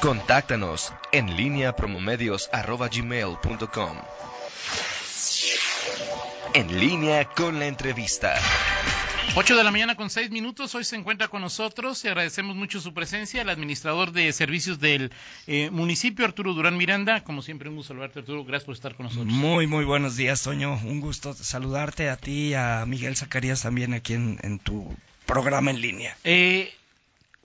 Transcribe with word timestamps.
Contáctanos 0.00 0.92
en 1.12 1.36
línea 1.36 1.76
promomedios.com. 1.76 3.96
En 6.54 6.80
línea 6.80 7.26
con 7.26 7.58
la 7.58 7.66
entrevista. 7.66 8.34
8 9.36 9.56
de 9.56 9.62
la 9.62 9.70
mañana 9.70 9.96
con 9.96 10.08
6 10.08 10.30
minutos. 10.30 10.74
Hoy 10.74 10.84
se 10.84 10.96
encuentra 10.96 11.28
con 11.28 11.42
nosotros 11.42 12.02
y 12.06 12.08
agradecemos 12.08 12.56
mucho 12.56 12.80
su 12.80 12.94
presencia, 12.94 13.42
el 13.42 13.50
administrador 13.50 14.12
de 14.12 14.32
servicios 14.32 14.80
del 14.80 15.12
eh, 15.46 15.68
municipio, 15.70 16.24
Arturo 16.24 16.54
Durán 16.54 16.78
Miranda. 16.78 17.22
Como 17.22 17.42
siempre, 17.42 17.68
un 17.68 17.76
gusto 17.76 17.92
saludarte, 17.92 18.20
Arturo. 18.20 18.42
Gracias 18.44 18.64
por 18.64 18.74
estar 18.74 18.94
con 18.94 19.04
nosotros. 19.04 19.30
Muy, 19.30 19.66
muy 19.66 19.84
buenos 19.84 20.16
días, 20.16 20.42
Toño. 20.42 20.80
Un 20.82 21.02
gusto 21.02 21.34
saludarte 21.34 22.08
a 22.08 22.16
ti 22.16 22.48
y 22.48 22.54
a 22.54 22.86
Miguel 22.86 23.16
Zacarías 23.16 23.60
también 23.60 23.92
aquí 23.92 24.14
en, 24.14 24.38
en 24.42 24.60
tu 24.60 24.96
programa 25.26 25.70
en 25.70 25.82
línea. 25.82 26.16
Eh, 26.24 26.72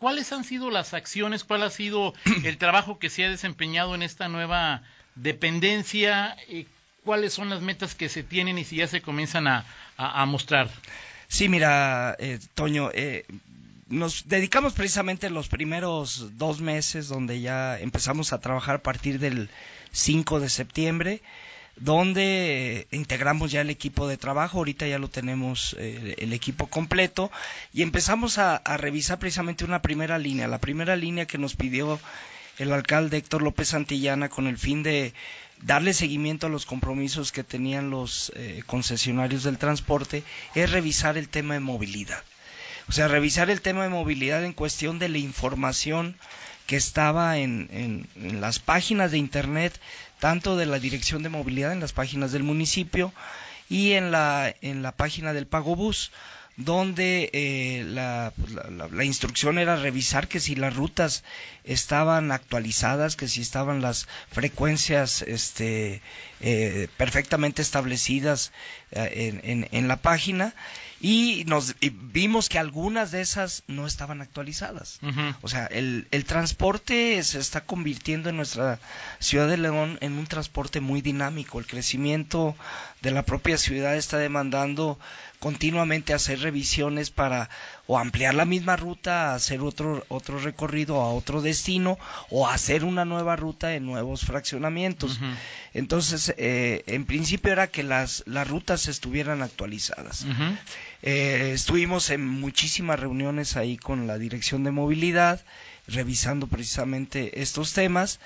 ¿Cuáles 0.05 0.31
han 0.33 0.43
sido 0.43 0.69
las 0.69 0.93
acciones, 0.93 1.43
cuál 1.43 1.63
ha 1.63 1.71
sido 1.71 2.13
el 2.43 2.59
trabajo 2.59 2.99
que 2.99 3.09
se 3.09 3.25
ha 3.25 3.29
desempeñado 3.31 3.95
en 3.95 4.03
esta 4.03 4.27
nueva 4.27 4.83
dependencia? 5.15 6.37
Eh, 6.47 6.67
¿Cuáles 7.03 7.33
son 7.33 7.49
las 7.49 7.61
metas 7.61 7.95
que 7.95 8.07
se 8.07 8.21
tienen 8.21 8.59
y 8.59 8.65
si 8.65 8.75
ya 8.75 8.85
se 8.85 9.01
comienzan 9.01 9.47
a, 9.47 9.65
mostrar? 10.27 10.69
Sí, 11.27 11.49
mira, 11.49 12.15
eh, 12.19 12.37
Toño, 12.53 12.91
eh, 12.93 13.25
nos 13.87 14.29
dedicamos 14.29 14.73
precisamente 14.73 15.31
los 15.31 15.47
primeros 15.47 16.37
dos 16.37 16.61
meses 16.61 17.07
donde 17.07 17.41
ya 17.41 17.79
empezamos 17.79 18.31
a 18.31 18.39
trabajar 18.39 18.75
a 18.75 18.83
partir 18.83 19.17
del 19.17 19.49
5 19.91 20.39
de 20.39 20.49
septiembre 20.49 21.23
donde 21.77 22.87
integramos 22.91 23.51
ya 23.51 23.61
el 23.61 23.69
equipo 23.69 24.07
de 24.07 24.17
trabajo, 24.17 24.59
ahorita 24.59 24.87
ya 24.87 24.97
lo 24.97 25.09
tenemos 25.09 25.75
eh, 25.79 26.15
el 26.19 26.33
equipo 26.33 26.67
completo. 26.67 27.31
Y 27.73 27.81
empezamos 27.81 28.37
a, 28.37 28.61
revisar 28.77 29.19
precisamente 29.19 29.65
una 29.65 29.81
primera 29.81 30.17
línea, 30.17 30.47
la 30.47 30.59
primera 30.59 30.95
línea 30.95 31.25
que 31.25 31.37
nos 31.37 31.55
pidió 31.55 31.99
el 32.57 32.71
alcalde 32.71 33.17
Héctor 33.17 33.41
López 33.41 33.69
Santillana 33.69 34.29
con 34.29 34.47
el 34.47 34.57
fin 34.57 34.83
de 34.83 35.13
darle 35.61 35.93
seguimiento 35.93 36.47
a 36.47 36.49
los 36.49 36.65
compromisos 36.65 37.31
que 37.31 37.43
tenían 37.43 37.89
los 37.89 38.31
eh, 38.35 38.63
concesionarios 38.65 39.43
del 39.43 39.57
transporte 39.57 40.23
es 40.53 40.71
revisar 40.71 41.17
el 41.17 41.27
tema 41.27 41.55
de 41.55 41.59
movilidad. 41.59 42.23
O 42.87 42.91
sea, 42.91 43.07
revisar 43.07 43.49
el 43.49 43.61
tema 43.61 43.83
de 43.83 43.89
movilidad 43.89 44.45
en 44.45 44.53
cuestión 44.53 44.99
de 44.99 45.09
la 45.09 45.17
información 45.17 46.15
que 46.65 46.75
estaba 46.75 47.37
en, 47.37 48.07
en 48.15 48.41
las 48.41 48.59
páginas 48.59 49.11
de 49.11 49.17
Internet 49.17 49.79
tanto 50.19 50.57
de 50.57 50.65
la 50.65 50.79
Dirección 50.79 51.23
de 51.23 51.29
Movilidad 51.29 51.71
en 51.71 51.79
las 51.79 51.93
páginas 51.93 52.31
del 52.31 52.43
municipio 52.43 53.13
y 53.69 53.93
en 53.93 54.11
la, 54.11 54.53
en 54.61 54.81
la 54.81 54.91
página 54.91 55.33
del 55.33 55.47
Pagobús, 55.47 56.11
donde 56.57 57.29
eh, 57.33 57.83
la, 57.85 58.31
la, 58.91 59.03
instrucción 59.03 59.59
era 59.59 59.75
revisar 59.75 60.29
que 60.29 60.39
si 60.39 60.55
las 60.55 60.73
rutas 60.73 61.23
estaban 61.65 62.31
actualizadas, 62.31 63.17
que 63.17 63.27
si 63.27 63.41
estaban 63.41 63.81
las 63.81 64.07
frecuencias 64.31 65.21
este, 65.21 66.01
eh, 66.39 66.87
perfectamente 66.95 67.61
establecidas 67.61 68.53
eh, 68.91 69.41
en, 69.43 69.67
en, 69.69 69.87
la 69.89 69.97
página 69.97 70.55
y 71.07 71.43
nos 71.45 71.75
vimos 71.79 72.49
que 72.49 72.57
algunas 72.57 73.11
de 73.11 73.21
esas 73.21 73.61
no 73.67 73.85
estaban 73.85 74.23
actualizadas. 74.23 74.99
O 75.43 75.47
sea, 75.47 75.67
el, 75.67 76.07
el 76.09 76.25
transporte 76.25 77.23
se 77.23 77.37
está 77.37 77.61
convirtiendo 77.61 78.29
en 78.29 78.37
nuestra 78.37 78.79
ciudad 79.19 79.47
de 79.47 79.57
León 79.57 79.99
en 80.01 80.13
un 80.13 80.25
transporte 80.25 80.79
muy 80.79 81.01
dinámico. 81.01 81.59
El 81.59 81.67
crecimiento 81.67 82.55
de 83.03 83.11
la 83.11 83.21
propia 83.21 83.59
ciudad 83.59 83.95
está 83.95 84.17
demandando 84.17 84.97
continuamente 85.37 86.15
hacer 86.15 86.39
revisiones 86.39 87.11
para 87.11 87.51
o 87.87 87.99
ampliar 87.99 88.33
la 88.33 88.45
misma 88.45 88.75
ruta, 88.75 89.35
hacer 89.35 89.61
otro, 89.61 90.03
otro 90.07 90.39
recorrido 90.39 91.01
a 91.01 91.13
otro 91.13 91.41
destino 91.41 91.97
o 92.29 92.47
hacer 92.47 92.83
una 92.83 93.05
nueva 93.05 93.35
ruta 93.35 93.75
en 93.75 93.85
nuevos 93.85 94.25
fraccionamientos. 94.25 95.19
Entonces, 95.73 96.33
eh, 96.37 96.83
en 96.87 97.05
principio 97.05 97.51
era 97.51 97.67
que 97.67 97.83
las, 97.83 98.23
las 98.25 98.47
rutas 98.47 98.87
estuvieran 98.87 99.41
actualizadas. 99.41 100.25
Eh, 101.01 101.51
estuvimos 101.53 102.09
en 102.09 102.25
muchísimas 102.25 102.99
reuniones 102.99 103.57
ahí 103.57 103.77
con 103.77 104.07
la 104.07 104.17
Dirección 104.17 104.63
de 104.63 104.71
Movilidad 104.71 105.41
revisando 105.87 106.47
precisamente 106.47 107.41
estos 107.41 107.73
temas. 107.73 108.19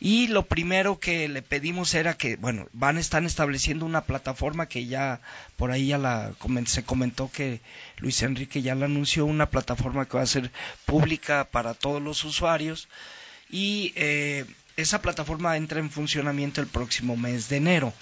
Y 0.00 0.28
lo 0.28 0.46
primero 0.46 0.98
que 0.98 1.28
le 1.28 1.42
pedimos 1.42 1.94
era 1.94 2.14
que 2.14 2.36
bueno 2.36 2.68
van 2.72 2.98
están 2.98 3.26
estableciendo 3.26 3.86
una 3.86 4.04
plataforma 4.04 4.66
que 4.66 4.86
ya 4.86 5.20
por 5.56 5.70
ahí 5.70 5.88
ya 5.88 5.98
la 5.98 6.32
se 6.66 6.84
comentó 6.84 7.30
que 7.30 7.60
Luis 7.98 8.22
Enrique 8.22 8.62
ya 8.62 8.74
la 8.74 8.86
anunció 8.86 9.26
una 9.26 9.50
plataforma 9.50 10.06
que 10.06 10.16
va 10.16 10.22
a 10.22 10.26
ser 10.26 10.50
pública 10.86 11.48
para 11.50 11.74
todos 11.74 12.02
los 12.02 12.24
usuarios. 12.24 12.88
Y 13.50 13.92
eh, 13.96 14.46
esa 14.76 15.02
plataforma 15.02 15.56
entra 15.56 15.80
en 15.80 15.90
funcionamiento 15.90 16.60
el 16.60 16.66
próximo 16.66 17.16
mes 17.16 17.48
de 17.48 17.58
enero, 17.58 17.92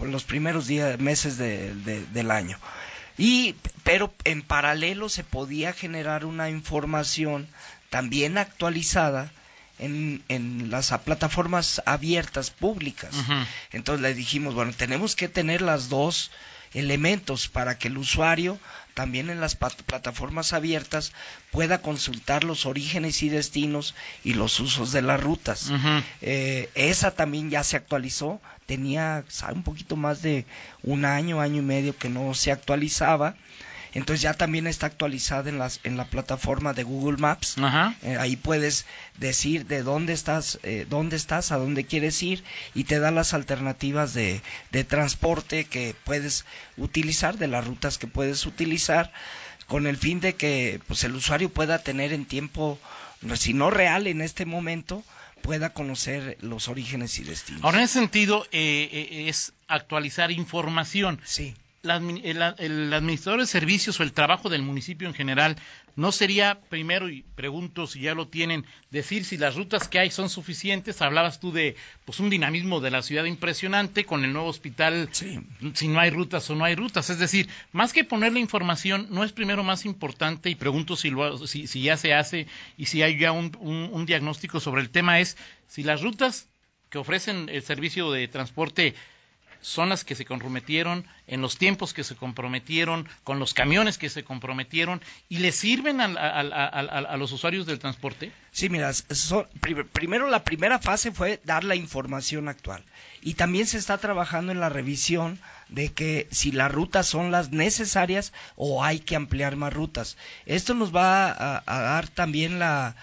los 0.00 0.24
primeros 0.24 0.66
días, 0.66 0.98
meses 1.00 1.36
del 1.36 2.30
año. 2.30 2.58
Y, 3.18 3.54
pero 3.82 4.12
en 4.24 4.42
paralelo 4.42 5.08
se 5.08 5.24
podía 5.24 5.72
generar 5.72 6.24
una 6.24 6.50
información 6.50 7.48
también 7.96 8.36
actualizada 8.36 9.32
en, 9.78 10.22
en 10.28 10.70
las 10.70 10.92
plataformas 10.98 11.80
abiertas 11.86 12.50
públicas. 12.50 13.14
Entonces 13.72 14.02
le 14.02 14.12
dijimos, 14.12 14.54
bueno, 14.54 14.74
tenemos 14.76 15.16
que 15.16 15.28
tener 15.28 15.62
las 15.62 15.88
dos 15.88 16.30
elementos 16.74 17.48
para 17.48 17.78
que 17.78 17.88
el 17.88 17.96
usuario 17.96 18.58
también 18.92 19.30
en 19.30 19.40
las 19.40 19.56
plataformas 19.56 20.52
abiertas 20.52 21.14
pueda 21.50 21.80
consultar 21.80 22.44
los 22.44 22.66
orígenes 22.66 23.22
y 23.22 23.30
destinos 23.30 23.94
y 24.24 24.34
los 24.34 24.60
usos 24.60 24.92
de 24.92 25.00
las 25.00 25.18
rutas. 25.18 25.72
Eh, 26.20 26.68
esa 26.74 27.12
también 27.12 27.48
ya 27.48 27.64
se 27.64 27.78
actualizó, 27.78 28.42
tenía 28.66 29.24
un 29.54 29.62
poquito 29.62 29.96
más 29.96 30.20
de 30.20 30.44
un 30.82 31.06
año, 31.06 31.40
año 31.40 31.62
y 31.62 31.64
medio 31.64 31.96
que 31.96 32.10
no 32.10 32.34
se 32.34 32.52
actualizaba 32.52 33.36
entonces 33.96 34.20
ya 34.20 34.34
también 34.34 34.66
está 34.66 34.86
actualizada 34.86 35.48
en, 35.48 35.58
las, 35.58 35.80
en 35.82 35.96
la 35.96 36.04
plataforma 36.04 36.74
de 36.74 36.82
Google 36.82 37.16
Maps. 37.16 37.56
Eh, 38.02 38.16
ahí 38.20 38.36
puedes 38.36 38.84
decir 39.18 39.66
de 39.66 39.82
dónde 39.82 40.12
estás, 40.12 40.58
eh, 40.64 40.86
dónde 40.88 41.16
estás, 41.16 41.50
a 41.50 41.56
dónde 41.56 41.84
quieres 41.84 42.22
ir 42.22 42.44
y 42.74 42.84
te 42.84 42.98
da 42.98 43.10
las 43.10 43.32
alternativas 43.32 44.12
de, 44.12 44.42
de 44.70 44.84
transporte 44.84 45.64
que 45.64 45.94
puedes 46.04 46.44
utilizar, 46.76 47.38
de 47.38 47.48
las 47.48 47.66
rutas 47.66 47.96
que 47.96 48.06
puedes 48.06 48.44
utilizar, 48.44 49.12
con 49.66 49.86
el 49.86 49.96
fin 49.96 50.20
de 50.20 50.34
que 50.34 50.78
pues, 50.86 51.02
el 51.04 51.14
usuario 51.14 51.48
pueda 51.48 51.78
tener 51.78 52.12
en 52.12 52.26
tiempo, 52.26 52.78
si 53.34 53.54
no 53.54 53.70
real 53.70 54.06
en 54.06 54.20
este 54.20 54.44
momento, 54.44 55.04
pueda 55.40 55.70
conocer 55.70 56.36
los 56.42 56.68
orígenes 56.68 57.18
y 57.18 57.24
destinos. 57.24 57.64
Ahora, 57.64 57.78
en 57.78 57.84
ese 57.84 57.98
sentido, 57.98 58.46
eh, 58.52 59.24
es 59.28 59.54
actualizar 59.68 60.30
información. 60.30 61.18
Sí 61.24 61.54
el, 61.90 62.42
administrador 62.92 63.40
de 63.40 63.46
servicios 63.46 63.98
o 63.98 64.02
el 64.02 64.12
trabajo 64.12 64.48
del 64.48 64.62
municipio 64.62 65.08
en 65.08 65.14
general 65.14 65.56
no 65.94 66.12
sería 66.12 66.60
primero 66.68 67.08
y 67.08 67.22
pregunto 67.34 67.86
si 67.86 68.00
ya 68.00 68.14
lo 68.14 68.28
tienen 68.28 68.66
decir 68.90 69.24
si 69.24 69.36
las 69.36 69.56
rutas 69.56 69.88
que 69.88 69.98
hay 69.98 70.10
son 70.10 70.28
suficientes 70.28 71.00
hablabas 71.00 71.40
tú 71.40 71.52
de 71.52 71.76
pues 72.04 72.20
un 72.20 72.28
dinamismo 72.28 72.80
de 72.80 72.90
la 72.90 73.02
ciudad 73.02 73.24
impresionante 73.24 74.04
con 74.04 74.24
el 74.24 74.32
nuevo 74.32 74.48
hospital 74.48 75.08
si 75.12 75.88
no 75.88 76.00
hay 76.00 76.10
rutas 76.10 76.48
o 76.50 76.54
no 76.54 76.64
hay 76.64 76.74
rutas. 76.74 77.10
Es 77.10 77.18
decir 77.18 77.48
más 77.72 77.92
que 77.92 78.04
poner 78.04 78.32
la 78.32 78.40
información 78.40 79.06
no 79.10 79.24
es 79.24 79.32
primero 79.32 79.64
más 79.64 79.84
importante 79.84 80.50
y 80.50 80.54
pregunto 80.54 80.96
si 80.96 81.10
lo, 81.10 81.46
si, 81.46 81.66
ya 81.66 81.96
se 81.96 82.14
hace 82.14 82.46
y 82.76 82.86
si 82.86 83.02
hay 83.02 83.18
ya 83.18 83.32
un 83.32 84.04
diagnóstico 84.06 84.60
sobre 84.60 84.82
el 84.82 84.90
tema 84.90 85.20
es 85.20 85.36
si 85.68 85.82
las 85.82 86.02
rutas 86.02 86.48
que 86.90 86.98
ofrecen 86.98 87.48
el 87.48 87.62
servicio 87.62 88.10
de 88.12 88.28
transporte 88.28 88.94
son 89.60 89.88
las 89.88 90.04
que 90.04 90.14
se 90.14 90.24
comprometieron 90.24 91.06
en 91.26 91.40
los 91.40 91.58
tiempos 91.58 91.92
que 91.92 92.04
se 92.04 92.14
comprometieron, 92.16 93.08
con 93.24 93.38
los 93.38 93.54
camiones 93.54 93.98
que 93.98 94.08
se 94.08 94.24
comprometieron 94.24 95.00
y 95.28 95.38
le 95.38 95.52
sirven 95.52 96.00
a, 96.00 97.16
los 97.16 97.32
usuarios 97.32 97.66
del 97.66 97.78
transporte? 97.78 98.32
Sí, 98.52 98.68
mira, 98.68 98.92
primero 99.92 100.28
la 100.28 100.44
primera 100.44 100.78
fase 100.78 101.12
fue 101.12 101.40
dar 101.44 101.64
la 101.64 101.74
información 101.74 102.48
actual 102.48 102.84
y 103.22 103.34
también 103.34 103.66
se 103.66 103.78
está 103.78 103.98
trabajando 103.98 104.52
en 104.52 104.60
la 104.60 104.68
revisión 104.68 105.38
de 105.68 105.92
que 105.92 106.28
si 106.30 106.52
las 106.52 106.70
rutas 106.70 107.06
son 107.06 107.32
las 107.32 107.50
necesarias 107.50 108.32
o 108.54 108.84
hay 108.84 109.00
que 109.00 109.16
ampliar 109.16 109.56
más 109.56 109.72
rutas. 109.72 110.16
Esto 110.46 110.74
nos 110.74 110.94
va 110.94 111.62
a 111.66 111.80
dar 111.80 112.08
también 112.08 112.58
la, 112.58 112.94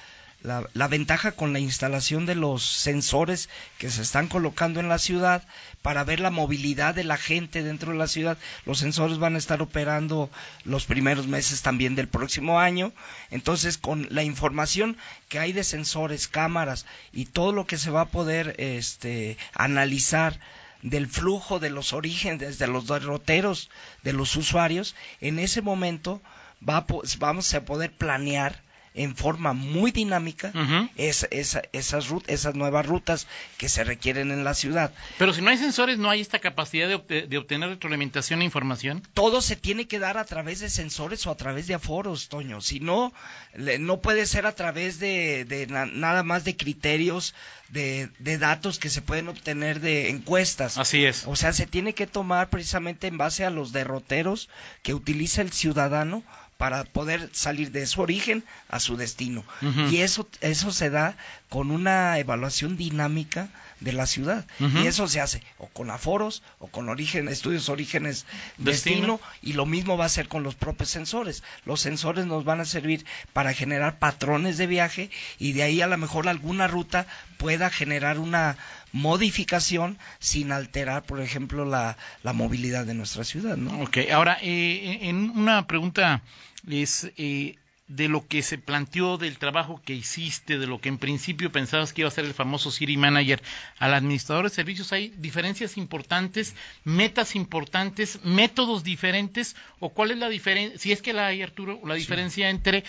la, 0.44 0.88
ventaja 0.90 1.31
con 1.31 1.54
la 1.54 1.60
instalación 1.60 2.25
de 2.25 2.36
los 2.36 2.63
sensores 2.63 3.50
que 3.78 3.90
se 3.90 4.01
están 4.01 4.28
colocando 4.28 4.81
en 4.81 4.90
la 4.90 5.00
ciudad 5.00 5.44
para 5.81 6.04
ver 6.04 6.19
la 6.19 6.31
movilidad 6.31 6.94
de 6.94 7.06
la 7.06 7.18
gente 7.18 7.63
dentro 7.63 7.94
de 7.94 7.98
la 7.98 8.07
ciudad. 8.07 8.38
Los 8.66 8.80
sensores 8.80 9.19
van 9.19 9.36
a 9.36 9.38
estar 9.38 9.62
operando 9.62 10.30
los 10.66 10.86
primeros 10.86 11.28
meses 11.28 11.62
también 11.62 11.95
del 11.95 12.10
próximo 12.10 12.60
año. 12.60 12.92
Entonces, 13.31 13.78
con 13.78 14.07
la 14.10 14.24
información 14.24 14.98
que 15.30 15.40
hay 15.40 15.54
de 15.54 15.63
sensores, 15.63 16.28
cámaras 16.28 16.86
y 17.13 17.25
todo 17.25 17.54
lo 17.54 17.66
que 17.66 17.78
se 17.78 17.89
va 17.89 18.01
a 18.01 18.10
poder 18.10 18.56
este, 18.57 19.38
analizar 19.54 20.39
del 20.81 21.07
flujo 21.07 21.60
de 21.60 21.69
los 21.69 21.94
orígenes, 21.94 22.60
de 22.60 22.68
los 22.68 22.88
derroteros 22.88 23.69
de 24.04 24.12
los 24.12 24.36
usuarios, 24.36 24.94
en 25.22 25.39
ese 25.39 25.62
momento 25.62 26.22
va, 26.68 26.86
vamos 27.19 27.54
a 27.54 27.63
poder 27.63 27.94
planear 27.94 28.62
en 28.95 29.16
forma 29.16 29.54
muy 29.54 29.92
dinámica 29.92 30.51
Ujú. 30.54 30.90
es- 30.98 31.28
esa- 31.31 31.63
esas, 31.74 32.06
esas 32.28 32.56
nuevas 32.56 32.86
rutas 32.86 33.28
que 33.57 33.69
se 33.69 33.84
requieren 33.84 34.31
en 34.31 34.44
la 34.44 34.54
ciudad. 34.54 34.94
Pero 35.18 35.34
si 35.34 35.42
no 35.42 35.50
hay 35.50 35.57
sensores, 35.57 35.98
no 35.98 36.10
hay 36.10 36.22
esta 36.22 36.40
capacidad 36.40 36.88
de, 36.88 36.95
obte- 36.95 37.28
de 37.28 37.38
obtener 37.38 37.69
retroalimentación 37.69 38.42
e 38.42 38.45
información. 38.45 39.01
todo 39.13 39.42
se 39.42 39.56
tiene 39.56 39.88
que 39.88 40.00
dar 40.00 40.18
a 40.18 40.25
través 40.25 40.60
de 40.60 40.69
sensores 40.69 41.25
o 41.28 41.31
a 41.31 41.38
través 41.38 41.68
de 41.68 41.74
aforos, 41.74 42.30
Toño. 42.30 42.62
Si 42.62 42.80
no, 42.80 43.13
le- 43.56 43.80
no 43.80 44.00
puede 44.01 44.25
ser 44.25 44.45
a 44.45 44.54
través 44.56 45.00
de, 45.00 45.46
de 45.46 45.68
na- 45.68 45.86
nada 45.86 46.24
más 46.24 46.44
de 46.44 46.56
criterios, 46.56 47.34
de, 47.69 48.10
de 48.19 48.38
datos 48.38 48.78
que 48.78 48.89
se 48.92 49.01
pueden 49.01 49.28
obtener 49.30 49.80
de 49.80 50.10
encuestas. 50.10 50.78
Así 50.78 51.06
es. 51.06 51.24
O 51.25 51.36
sea, 51.36 51.54
se 51.54 51.66
tiene 51.66 51.94
que 51.94 52.06
tomar 52.06 52.50
precisamente 52.51 53.07
en 53.07 53.18
base 53.18 53.46
a 53.46 53.50
los 53.50 53.72
derroteros 53.72 54.48
que 54.84 54.94
utiliza 54.94 55.42
el 55.42 55.51
ciudadano 55.51 56.24
para 56.58 56.84
poder 56.84 57.30
salir 57.34 57.72
de 57.72 57.86
su 57.86 58.02
origen 58.02 58.44
a 58.70 58.80
su 58.80 58.96
destino. 58.98 59.44
Y 59.90 59.98
eso, 59.98 60.28
eso 60.42 60.72
se 60.72 60.90
da 60.90 61.18
con 61.54 61.70
una 61.70 62.18
evaluación 62.18 62.78
dinámica 62.78 63.48
de 63.80 63.94
la 63.94 64.08
ciudad. 64.08 64.44
Y 64.60 64.88
eso 64.88 65.08
se 65.08 65.22
hace 65.22 65.44
o 65.60 65.68
con 65.68 65.92
aforos 65.92 66.42
o 66.58 66.66
con 66.66 66.90
origen, 66.90 67.28
estudios 67.28 67.70
orígenes 67.70 68.26
Destino. 68.58 69.20
destino. 69.20 69.20
y 69.44 69.54
lo 69.54 69.68
mismo 69.68 69.96
va 69.96 70.06
a 70.06 70.10
ser 70.10 70.28
con 70.28 70.42
los 70.42 70.56
propios 70.56 70.90
sensores. 70.90 71.44
Los 71.64 71.80
sensores 71.80 72.26
nos 72.26 72.44
van 72.44 72.60
a 72.60 72.66
servir 72.66 73.06
para 73.34 73.54
generar 73.54 74.00
patrones 74.00 74.58
de 74.58 74.66
viaje 74.66 75.12
y 75.38 75.54
de 75.54 75.62
ahí 75.62 75.80
a 75.84 75.86
lo 75.86 75.96
mejor 75.96 76.28
alguna 76.28 76.68
ruta 76.68 77.06
pueda 77.38 77.70
generar 77.70 78.18
una 78.18 78.58
modificación 78.92 80.00
sin 80.18 80.52
alterar, 80.52 81.04
por 81.04 81.22
ejemplo, 81.22 81.66
la, 81.66 81.98
la 82.24 82.34
movilidad 82.34 82.84
de 82.88 82.96
nuestra 82.96 83.24
ciudad, 83.24 83.58
¿no? 83.58 83.80
Ok, 83.84 84.00
ahora, 84.12 84.40
eh, 84.42 85.02
en 85.04 85.30
una 85.30 85.68
pregunta 85.68 86.24
es 86.68 87.12
eh, 87.18 87.58
de 87.88 88.08
lo 88.08 88.28
que 88.28 88.42
se 88.42 88.58
planteó 88.58 89.18
del 89.18 89.38
trabajo 89.38 89.82
que 89.84 89.94
hiciste, 89.94 90.58
de 90.58 90.68
lo 90.68 90.80
que 90.80 90.90
en 90.90 90.98
principio 90.98 91.52
pensabas 91.52 91.94
que 91.94 92.02
iba 92.02 92.08
a 92.08 92.12
ser 92.12 92.26
el 92.26 92.34
famoso 92.34 92.72
City 92.72 92.98
Manager 92.98 93.42
al 93.78 93.94
administrador 93.94 94.46
de 94.46 94.56
servicios, 94.56 94.94
¿hay 94.94 95.10
diferencias 95.18 95.78
importantes, 95.78 96.56
metas 96.86 97.36
importantes, 97.36 98.20
métodos 98.24 98.84
diferentes? 98.84 99.56
¿O 99.80 99.90
cuál 99.90 100.12
es 100.12 100.18
la 100.18 100.30
diferencia, 100.30 100.80
si 100.80 100.92
es 100.92 101.02
que 101.02 101.14
la 101.14 101.28
hay, 101.28 101.42
Arturo, 101.42 101.80
la 101.86 101.96
diferencia 101.96 102.50
entre 102.50 102.84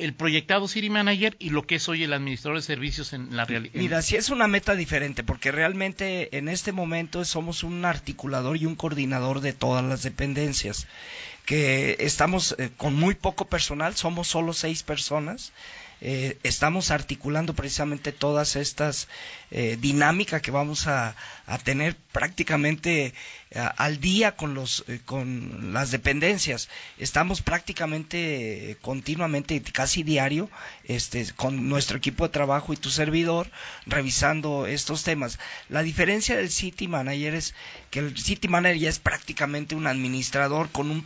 el 0.00 0.14
proyectado 0.14 0.66
City 0.66 0.90
Manager 0.90 1.36
y 1.38 1.50
lo 1.50 1.66
que 1.66 1.76
es 1.76 1.88
hoy 1.88 2.02
el 2.02 2.12
administrador 2.12 2.58
de 2.58 2.62
servicios 2.62 3.12
en 3.12 3.36
la 3.36 3.44
realidad? 3.44 3.74
Mira, 3.74 4.02
sí 4.02 4.16
es 4.16 4.30
una 4.30 4.48
meta 4.48 4.74
diferente, 4.74 5.22
porque 5.22 5.52
realmente 5.52 6.36
en 6.36 6.48
este 6.48 6.72
momento 6.72 7.24
somos 7.24 7.62
un 7.62 7.84
articulador 7.84 8.56
y 8.56 8.66
un 8.66 8.76
coordinador 8.76 9.40
de 9.40 9.52
todas 9.52 9.84
las 9.84 10.02
dependencias, 10.02 10.86
que 11.50 11.96
estamos 11.98 12.54
eh, 12.58 12.70
con 12.76 12.94
muy 12.94 13.16
poco 13.16 13.44
personal, 13.44 13.96
somos 13.96 14.28
solo 14.28 14.52
seis 14.52 14.84
personas, 14.84 15.52
eh, 16.00 16.38
estamos 16.44 16.92
articulando 16.92 17.54
precisamente 17.54 18.12
todas 18.12 18.54
estas 18.54 19.08
eh, 19.50 19.76
dinámicas 19.78 20.40
que 20.40 20.52
vamos 20.52 20.86
a, 20.86 21.16
a 21.46 21.58
tener 21.58 21.96
prácticamente 22.12 23.12
eh, 23.50 23.68
al 23.76 24.00
día 24.00 24.36
con 24.36 24.54
los 24.54 24.84
con 25.04 25.74
las 25.74 25.90
dependencias. 25.90 26.68
Estamos 26.98 27.42
prácticamente 27.42 28.78
continuamente 28.80 29.60
casi 29.60 30.04
diario 30.04 30.48
este 30.84 31.26
con 31.34 31.68
nuestro 31.68 31.98
equipo 31.98 32.24
de 32.26 32.32
trabajo 32.32 32.72
y 32.72 32.76
tu 32.76 32.90
servidor 32.90 33.50
revisando 33.86 34.66
estos 34.68 35.02
temas. 35.02 35.40
La 35.68 35.82
diferencia 35.82 36.36
del 36.36 36.50
city 36.50 36.86
manager 36.86 37.34
es 37.34 37.54
que 37.90 37.98
el 37.98 38.16
city 38.16 38.46
manager 38.46 38.78
ya 38.78 38.88
es 38.88 39.00
prácticamente 39.00 39.74
un 39.74 39.88
administrador 39.88 40.70
con 40.70 40.90
un 40.90 41.04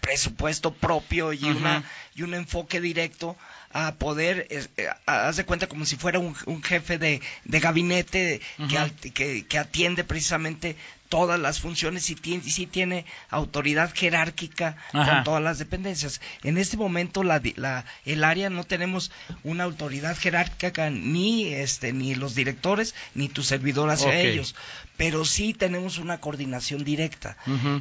presupuesto 0.00 0.72
propio 0.72 1.32
y 1.32 1.44
una 1.44 1.84
y 2.14 2.22
un 2.22 2.34
enfoque 2.34 2.80
directo 2.80 3.36
a 3.72 3.94
poder, 3.96 4.46
eh, 4.50 4.88
haz 5.04 5.36
de 5.36 5.44
cuenta 5.44 5.66
como 5.66 5.84
si 5.84 5.96
fuera 5.96 6.20
un, 6.20 6.36
un 6.46 6.62
jefe 6.62 6.96
de, 6.96 7.20
de 7.44 7.60
gabinete 7.60 8.40
que, 8.68 9.10
que, 9.10 9.46
que 9.46 9.58
atiende 9.58 10.04
precisamente 10.04 10.76
todas 11.08 11.38
las 11.38 11.60
funciones 11.60 12.10
y 12.10 12.14
tiene, 12.14 12.42
y 12.44 12.50
sí 12.50 12.66
tiene 12.66 13.04
autoridad 13.30 13.92
jerárquica 13.94 14.76
Ajá. 14.92 15.14
con 15.14 15.24
todas 15.24 15.42
las 15.42 15.58
dependencias. 15.58 16.20
En 16.42 16.58
este 16.58 16.76
momento 16.76 17.22
la, 17.22 17.40
la, 17.56 17.84
el 18.04 18.24
área 18.24 18.50
no 18.50 18.64
tenemos 18.64 19.10
una 19.42 19.64
autoridad 19.64 20.16
jerárquica 20.16 20.90
ni 20.90 21.52
este 21.52 21.92
ni 21.92 22.14
los 22.14 22.34
directores 22.34 22.94
ni 23.14 23.28
tu 23.28 23.42
servidor 23.42 23.90
hacia 23.90 24.18
ellos, 24.18 24.54
pero 24.96 25.24
sí 25.24 25.54
tenemos 25.54 25.98
una 25.98 26.20
coordinación 26.20 26.84
directa. 26.84 27.36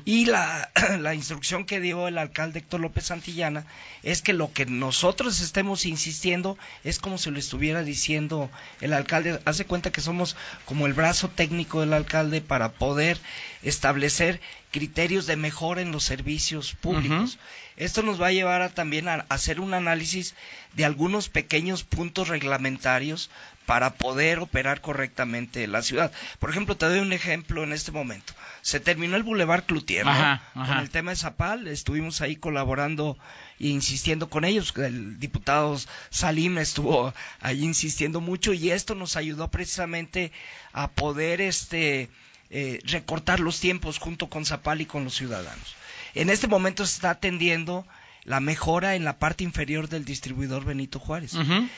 Y 0.06 0.26
la, 0.26 0.72
la 1.00 1.14
instrucción 1.14 1.66
que 1.66 1.80
dio 1.80 2.08
el 2.08 2.18
alcalde 2.18 2.60
Héctor 2.60 2.82
López 2.82 3.06
Santillana 3.06 3.66
es 4.04 4.22
que 4.22 4.34
lo 4.34 4.52
que 4.52 4.66
nosotros 4.66 5.42
estemos 5.42 5.86
insistiendo 5.86 6.58
es 6.84 7.00
como 7.00 7.18
si 7.18 7.32
lo 7.32 7.40
estuviera 7.40 7.84
diciendo 7.84 8.50
el 8.82 8.94
alcalde. 8.94 9.40
Hace 9.46 9.66
cuenta 9.66 9.92
que 9.92 10.02
somos 10.02 10.36
como 10.66 10.88
el 10.88 10.94
brazo 10.94 11.30
técnico 11.30 11.82
del 11.82 11.94
alcalde 11.94 12.42
para 12.42 12.72
poder 12.74 13.13
establecer 13.62 14.42
criterios 14.72 15.28
de 15.28 15.36
mejora 15.36 15.82
en 15.82 15.92
los 15.92 16.04
servicios 16.04 16.74
públicos. 16.74 17.38
Esto 17.78 18.04
nos 18.04 18.22
va 18.22 18.28
a 18.28 18.32
llevar 18.32 18.62
a, 18.62 18.70
también 18.70 19.08
a 19.08 19.26
hacer 19.30 19.60
un 19.60 19.74
análisis 19.74 20.36
de 20.74 20.86
algunos 20.86 21.30
pequeños 21.30 21.84
puntos 21.84 22.28
reglamentarios 22.28 23.30
para 23.66 23.94
poder 23.94 24.40
operar 24.40 24.82
correctamente 24.82 25.68
la 25.68 25.82
ciudad. 25.82 26.12
Por 26.40 26.50
ejemplo, 26.50 26.76
te 26.76 26.88
doy 26.88 27.00
un 27.00 27.14
ejemplo 27.14 27.64
en 27.64 27.72
este 27.72 27.92
momento. 27.92 28.34
Se 28.62 28.80
terminó 28.80 29.16
el 29.16 29.24
Boulevard 29.24 29.64
Cloutier, 29.64 30.06
¿no? 30.06 30.12
Ajá, 30.12 30.44
ajá. 30.54 30.68
Con 30.68 30.78
el 30.80 30.90
tema 30.90 31.12
de 31.12 31.18
Zapal, 31.18 31.68
estuvimos 31.68 32.22
ahí 32.22 32.36
colaborando 32.36 33.18
e 33.60 33.68
insistiendo 33.68 34.30
con 34.30 34.44
ellos. 34.44 34.74
El 34.78 35.20
diputado 35.20 35.80
Salim 36.10 36.58
estuvo 36.58 37.14
ahí 37.40 37.64
insistiendo 37.64 38.22
mucho 38.22 38.54
y 38.54 38.72
esto 38.72 38.96
nos 38.96 39.16
ayudó 39.16 39.50
precisamente 39.50 40.32
a 40.74 40.90
poder 40.92 41.42
este 41.42 42.10
eh, 42.56 42.80
recortar 42.86 43.40
los 43.40 43.60
tiempos 43.60 43.98
junto 43.98 44.28
con 44.30 44.46
Zapal 44.46 44.80
y 44.82 44.86
con 44.86 45.04
los 45.04 45.16
ciudadanos. 45.16 45.76
En 46.14 46.30
este 46.30 46.48
momento 46.48 46.86
se 46.86 46.94
está 46.96 47.10
atendiendo 47.10 47.86
la 48.26 48.40
mejora 48.40 48.96
en 48.96 49.04
la 49.04 49.18
parte 49.18 49.44
inferior 49.44 49.90
del 49.90 50.06
distribuidor 50.06 50.64
Benito 50.64 51.00
Juárez. 51.00 51.34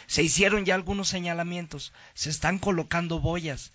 Se 0.05 0.21
hicieron 0.21 0.65
ya 0.65 0.75
algunos 0.75 1.07
señalamientos, 1.07 1.93
se 2.13 2.29
están 2.29 2.59
colocando 2.59 3.19
boyas, 3.21 3.71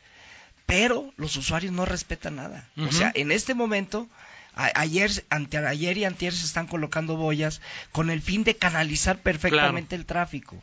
pero 0.66 1.12
los 1.16 1.36
usuarios 1.36 1.72
no 1.72 1.84
respetan 1.84 2.36
nada. 2.36 2.68
O 2.76 2.92
sea, 2.92 3.10
en 3.14 3.32
este 3.32 3.54
momento, 3.54 4.06
a- 4.54 4.70
ayer, 4.80 5.10
ayer 5.30 5.98
y 5.98 6.04
antier 6.04 6.32
se 6.34 6.44
están 6.44 6.66
colocando 6.66 7.16
boyas 7.16 7.60
con 7.92 8.10
el 8.10 8.20
fin 8.22 8.44
de 8.44 8.56
canalizar 8.56 9.18
perfectamente 9.18 9.96
el 9.96 10.06
tráfico. 10.06 10.62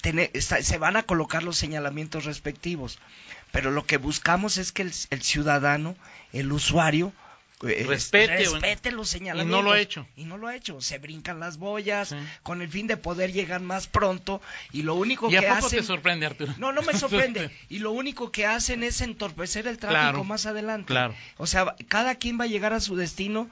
Tener- 0.00 0.30
está- 0.32 0.62
se 0.62 0.78
van 0.78 0.96
a 0.96 1.02
colocar 1.02 1.42
los 1.42 1.56
señalamientos 1.58 2.24
respectivos, 2.24 2.98
pero 3.50 3.70
lo 3.70 3.84
que 3.84 3.98
buscamos 3.98 4.56
es 4.56 4.72
que 4.72 4.82
el, 4.82 4.92
el 5.10 5.22
ciudadano, 5.22 5.96
el 6.32 6.50
usuario, 6.52 7.12
eh, 7.64 7.84
Respete, 7.86 8.38
respete 8.38 8.90
los 8.90 9.08
señalamientos. 9.08 9.56
Y 9.56 9.62
no 9.62 9.62
lo 9.62 9.70
ha 9.70 9.78
hecho. 9.78 10.04
Y 10.16 10.24
no 10.24 10.36
lo 10.36 10.48
ha 10.48 10.56
hecho. 10.56 10.80
Se 10.80 10.98
brincan 10.98 11.38
las 11.38 11.58
boyas 11.58 12.08
Sí. 12.08 12.16
con 12.42 12.60
el 12.60 12.68
fin 12.68 12.88
de 12.88 12.96
poder 12.96 13.32
llegar 13.32 13.60
más 13.60 13.86
pronto 13.86 14.42
y 14.72 14.82
lo 14.82 14.96
único 14.96 15.30
¿Y 15.30 15.36
a 15.36 15.40
que 15.42 15.46
poco 15.46 15.66
hacen 15.66 15.78
te 15.78 15.84
sorprende, 15.86 16.26
Arturo? 16.26 16.52
no, 16.58 16.72
no 16.72 16.82
me 16.82 16.92
sorprende. 16.98 17.50
Y 17.68 17.78
lo 17.78 17.92
único 17.92 18.32
que 18.32 18.46
hacen 18.46 18.82
es 18.82 19.00
entorpecer 19.00 19.68
el 19.68 19.78
tráfico 19.78 20.00
Claro, 20.00 20.24
más 20.24 20.46
adelante. 20.46 20.86
claro. 20.86 21.14
O 21.36 21.46
sea, 21.46 21.76
cada 21.86 22.16
quien 22.16 22.40
va 22.40 22.44
a 22.44 22.48
llegar 22.48 22.72
a 22.72 22.80
su 22.80 22.96
destino 22.96 23.48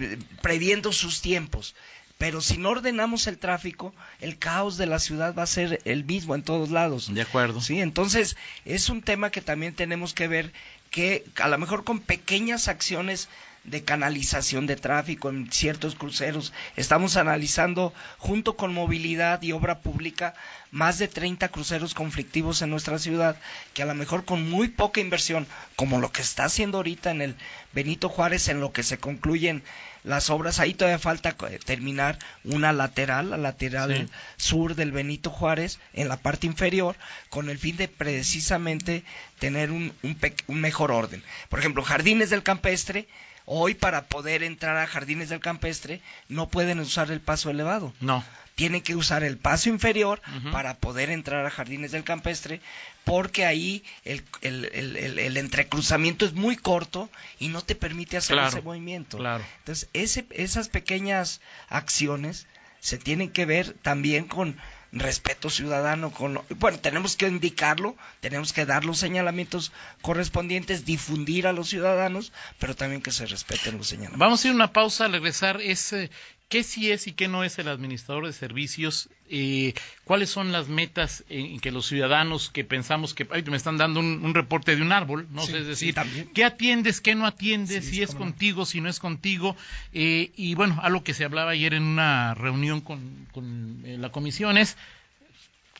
eh, 0.00 0.18
previendo 0.42 0.92
sus 0.92 1.22
tiempos. 1.22 1.74
Pero 2.18 2.40
si 2.40 2.56
no 2.56 2.70
ordenamos 2.70 3.26
el 3.26 3.38
tráfico, 3.38 3.94
el 4.20 4.38
caos 4.38 4.78
de 4.78 4.86
la 4.86 4.98
ciudad 4.98 5.34
va 5.34 5.42
a 5.42 5.46
ser 5.46 5.80
el 5.84 6.04
mismo 6.04 6.34
en 6.34 6.42
todos 6.42 6.70
lados. 6.70 7.12
De 7.12 7.20
acuerdo. 7.20 7.60
Sí, 7.60 7.80
entonces 7.80 8.36
es 8.64 8.88
un 8.88 9.02
tema 9.02 9.30
que 9.30 9.42
también 9.42 9.74
tenemos 9.74 10.14
que 10.14 10.26
ver 10.26 10.52
que 10.90 11.24
a 11.36 11.48
lo 11.48 11.58
mejor 11.58 11.84
con 11.84 12.00
pequeñas 12.00 12.68
acciones 12.68 13.28
de 13.66 13.82
canalización 13.84 14.66
de 14.66 14.76
tráfico 14.76 15.28
en 15.28 15.50
ciertos 15.52 15.94
cruceros. 15.94 16.52
Estamos 16.76 17.16
analizando 17.16 17.92
junto 18.18 18.56
con 18.56 18.72
movilidad 18.72 19.42
y 19.42 19.52
obra 19.52 19.80
pública 19.80 20.34
más 20.70 20.98
de 20.98 21.08
30 21.08 21.48
cruceros 21.48 21.94
conflictivos 21.94 22.62
en 22.62 22.70
nuestra 22.70 22.98
ciudad 22.98 23.36
que 23.74 23.82
a 23.82 23.86
lo 23.86 23.94
mejor 23.94 24.24
con 24.24 24.48
muy 24.48 24.68
poca 24.68 25.00
inversión, 25.00 25.46
como 25.76 26.00
lo 26.00 26.12
que 26.12 26.22
está 26.22 26.44
haciendo 26.44 26.78
ahorita 26.78 27.10
en 27.10 27.22
el 27.22 27.36
Benito 27.72 28.08
Juárez, 28.08 28.48
en 28.48 28.60
lo 28.60 28.72
que 28.72 28.82
se 28.82 28.98
concluyen 28.98 29.62
las 30.04 30.30
obras, 30.30 30.60
ahí 30.60 30.72
todavía 30.74 31.00
falta 31.00 31.34
eh, 31.50 31.58
terminar 31.64 32.18
una 32.44 32.72
lateral, 32.72 33.30
la 33.30 33.36
lateral 33.36 34.06
Sí. 34.06 34.12
sur 34.36 34.74
del 34.76 34.92
Benito 34.92 35.30
Juárez, 35.30 35.80
en 35.92 36.08
la 36.08 36.16
parte 36.16 36.46
inferior, 36.46 36.96
con 37.28 37.50
el 37.50 37.58
fin 37.58 37.76
de 37.76 37.88
precisamente 37.88 39.02
tener 39.40 39.70
un, 39.72 39.92
un, 40.02 40.16
un 40.46 40.60
mejor 40.60 40.92
orden. 40.92 41.22
Por 41.48 41.58
ejemplo, 41.58 41.82
Jardines 41.82 42.30
del 42.30 42.42
Campestre, 42.44 43.08
hoy 43.46 43.74
para 43.74 44.06
poder 44.06 44.42
entrar 44.42 44.76
a 44.76 44.86
Jardines 44.86 45.28
del 45.30 45.40
Campestre 45.40 46.00
no 46.28 46.48
pueden 46.48 46.78
usar 46.80 47.10
el 47.10 47.20
paso 47.20 47.48
elevado. 47.48 47.94
No. 48.00 48.22
Tienen 48.56 48.80
que 48.80 48.94
usar 48.96 49.22
el 49.22 49.36
paso 49.36 49.68
inferior 49.68 50.20
para 50.50 50.74
poder 50.78 51.10
entrar 51.10 51.44
a 51.44 51.50
Jardines 51.50 51.92
del 51.92 52.04
Campestre, 52.04 52.60
porque 53.04 53.44
ahí 53.44 53.84
el, 54.04 54.24
el, 54.40 54.64
el- 54.72 54.96
el- 54.96 55.18
el 55.18 55.36
entrecruzamiento 55.36 56.24
es 56.24 56.32
muy 56.32 56.56
corto 56.56 57.10
y 57.38 57.48
no 57.48 57.60
te 57.62 57.74
permite 57.74 58.16
hacer 58.16 58.34
Claro, 58.36 58.48
ese 58.48 58.62
movimiento. 58.62 59.18
claro. 59.18 59.44
Entonces, 59.58 59.88
ese, 59.92 60.26
esas 60.30 60.68
pequeñas 60.70 61.40
acciones 61.68 62.46
se 62.80 62.96
tienen 62.98 63.30
que 63.30 63.44
ver 63.46 63.72
también 63.82 64.24
con 64.26 64.56
respeto 64.92 65.50
ciudadano 65.50 66.10
con 66.10 66.40
bueno 66.58 66.78
tenemos 66.78 67.16
que 67.16 67.26
indicarlo 67.26 67.96
tenemos 68.20 68.52
que 68.52 68.66
dar 68.66 68.84
los 68.84 68.98
señalamientos 68.98 69.72
correspondientes 70.00 70.84
difundir 70.84 71.46
a 71.46 71.52
los 71.52 71.68
ciudadanos 71.68 72.32
pero 72.58 72.76
también 72.76 73.02
que 73.02 73.12
se 73.12 73.26
respeten 73.26 73.78
los 73.78 73.88
señalamientos. 73.88 74.18
Vamos 74.18 74.44
a 74.44 74.48
ir 74.48 74.52
a 74.52 74.54
una 74.56 74.72
pausa 74.72 75.06
al 75.06 75.12
regresar 75.12 75.60
es 75.60 75.92
eh, 75.92 76.10
qué 76.48 76.62
sí 76.62 76.90
es 76.90 77.06
y 77.06 77.12
qué 77.12 77.28
no 77.28 77.42
es 77.42 77.58
el 77.58 77.68
administrador 77.68 78.26
de 78.26 78.32
servicios 78.32 79.08
eh, 79.28 79.74
cuáles 80.04 80.30
son 80.30 80.52
las 80.52 80.68
metas 80.68 81.24
en, 81.28 81.58
que 81.58 81.72
los 81.72 81.86
ciudadanos 81.86 82.50
que 82.50 82.64
pensamos 82.64 83.14
que 83.14 83.26
ay, 83.30 83.42
me 83.42 83.56
están 83.56 83.76
dando 83.76 83.98
un, 83.98 84.34
reporte 84.34 84.76
de 84.76 84.82
un 84.82 84.92
árbol 84.92 85.26
no 85.30 85.42
sé 85.42 85.58
es 85.58 85.66
decir 85.66 85.96
qué 86.34 86.44
atiendes 86.44 87.00
qué 87.00 87.14
no 87.14 87.26
atiendes 87.26 87.86
si 87.86 88.02
es 88.02 88.14
contigo 88.14 88.64
si 88.64 88.80
no 88.80 88.88
es 88.88 89.00
contigo. 89.00 89.56
Eh, 89.92 90.30
y 90.36 90.54
bueno 90.54 90.78
algo 90.82 91.02
que 91.02 91.14
se 91.14 91.24
hablaba 91.24 91.50
ayer 91.52 91.74
en 91.74 91.82
una 91.82 92.34
reunión 92.34 92.80
con, 92.80 93.26
con 93.32 93.82
la 93.84 94.10
comisión 94.10 94.58
es 94.58 94.76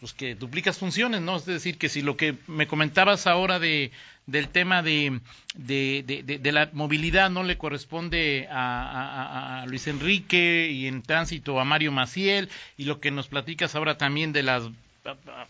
pues 0.01 0.13
que 0.13 0.35
duplicas 0.35 0.79
funciones, 0.79 1.21
¿no? 1.21 1.37
Es 1.37 1.47
decir, 1.47 1.79
que 1.79 1.89
si 1.89 2.03
lo 2.03 2.17
que 2.17 2.37
me 2.47 2.67
comentabas 2.67 3.27
ahora 3.27 3.59
de, 3.59 3.93
del 4.27 4.49
tema 4.49 4.83
de, 4.83 5.21
de, 5.55 6.03
de, 6.03 6.53
la 6.53 6.69
movilidad 6.73 7.31
no 7.31 7.45
le 7.45 7.57
corresponde 7.57 8.49
a, 8.51 9.63
a, 9.63 9.67
Luis 9.67 9.87
Enrique 9.87 10.69
y 10.71 10.87
en 10.87 11.03
tránsito 11.03 11.59
a 11.61 11.65
Mario 11.65 11.93
Maciel 11.93 12.51
y 12.77 12.85
lo 12.85 13.01
que 13.01 13.11
nos 13.11 13.29
platicas 13.29 13.75
ahora 13.75 13.97
también 13.97 14.33
de 14.33 14.43
las 14.43 14.65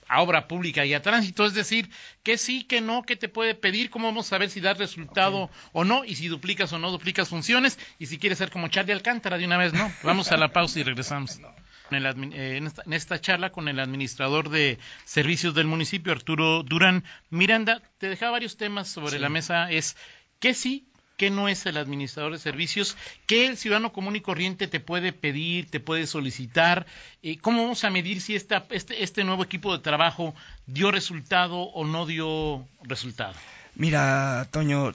a 0.08 0.20
obra 0.20 0.48
pública 0.48 0.84
y 0.84 0.92
a 0.92 1.00
tránsito, 1.00 1.46
es 1.46 1.54
decir, 1.54 1.88
que 2.22 2.36
sí, 2.36 2.64
que 2.64 2.82
no, 2.82 3.02
que 3.04 3.16
te 3.16 3.28
puede 3.28 3.54
pedir, 3.54 3.88
cómo 3.88 4.08
vamos 4.08 4.26
a 4.26 4.30
saber 4.30 4.50
si 4.50 4.60
das 4.60 4.76
resultado 4.76 5.50
o 5.72 5.84
no, 5.84 6.04
y 6.04 6.16
si 6.16 6.28
duplicas 6.28 6.72
o 6.74 6.78
no 6.78 6.90
duplicas 6.90 7.30
funciones, 7.30 7.78
y 7.98 8.06
si 8.06 8.18
quieres 8.18 8.36
ser 8.36 8.50
como 8.50 8.68
Charlie 8.68 8.92
Alcántara 8.92 9.38
de 9.38 9.46
una 9.46 9.56
vez, 9.56 9.72
¿no? 9.72 9.90
Vamos 10.02 10.30
a 10.30 10.36
la 10.36 10.52
pausa 10.52 10.78
y 10.80 10.82
regresamos. 10.82 11.40
Eh, 11.90 12.56
en, 12.56 12.92
esta, 12.92 13.20
charla 13.20 13.50
con 13.50 13.68
el 13.68 13.78
administrador 13.78 14.50
de 14.50 14.78
servicios 15.04 15.54
del 15.54 15.66
municipio, 15.66 16.12
Arturo 16.12 16.62
Durán. 16.62 17.04
Miranda, 17.30 17.80
te 17.98 18.08
dejaba 18.08 18.32
varios 18.32 18.56
temas 18.56 18.88
sobre 18.88 19.18
la 19.18 19.28
mesa. 19.28 19.70
Es 19.70 19.96
qué 20.40 20.52
sí, 20.52 20.88
qué 21.16 21.30
no 21.30 21.48
es 21.48 21.64
el 21.66 21.76
administrador 21.76 22.32
de 22.32 22.38
servicios, 22.38 22.96
qué 23.26 23.46
el 23.46 23.56
ciudadano 23.56 23.92
común 23.92 24.16
y 24.16 24.20
corriente 24.20 24.66
te 24.66 24.80
puede 24.80 25.12
pedir, 25.12 25.70
te 25.70 25.80
puede 25.80 26.06
solicitar, 26.06 26.86
eh, 27.22 27.38
cómo 27.38 27.62
vamos 27.62 27.84
a 27.84 27.90
medir 27.90 28.20
si 28.20 28.34
este, 28.34 28.56
este 28.70 29.24
nuevo 29.24 29.44
equipo 29.44 29.72
de 29.72 29.82
trabajo 29.82 30.34
dio 30.66 30.90
resultado 30.90 31.60
o 31.60 31.84
no 31.84 32.04
dio 32.04 32.66
resultado. 32.82 33.34
Mira, 33.76 34.48
Toño, 34.52 34.94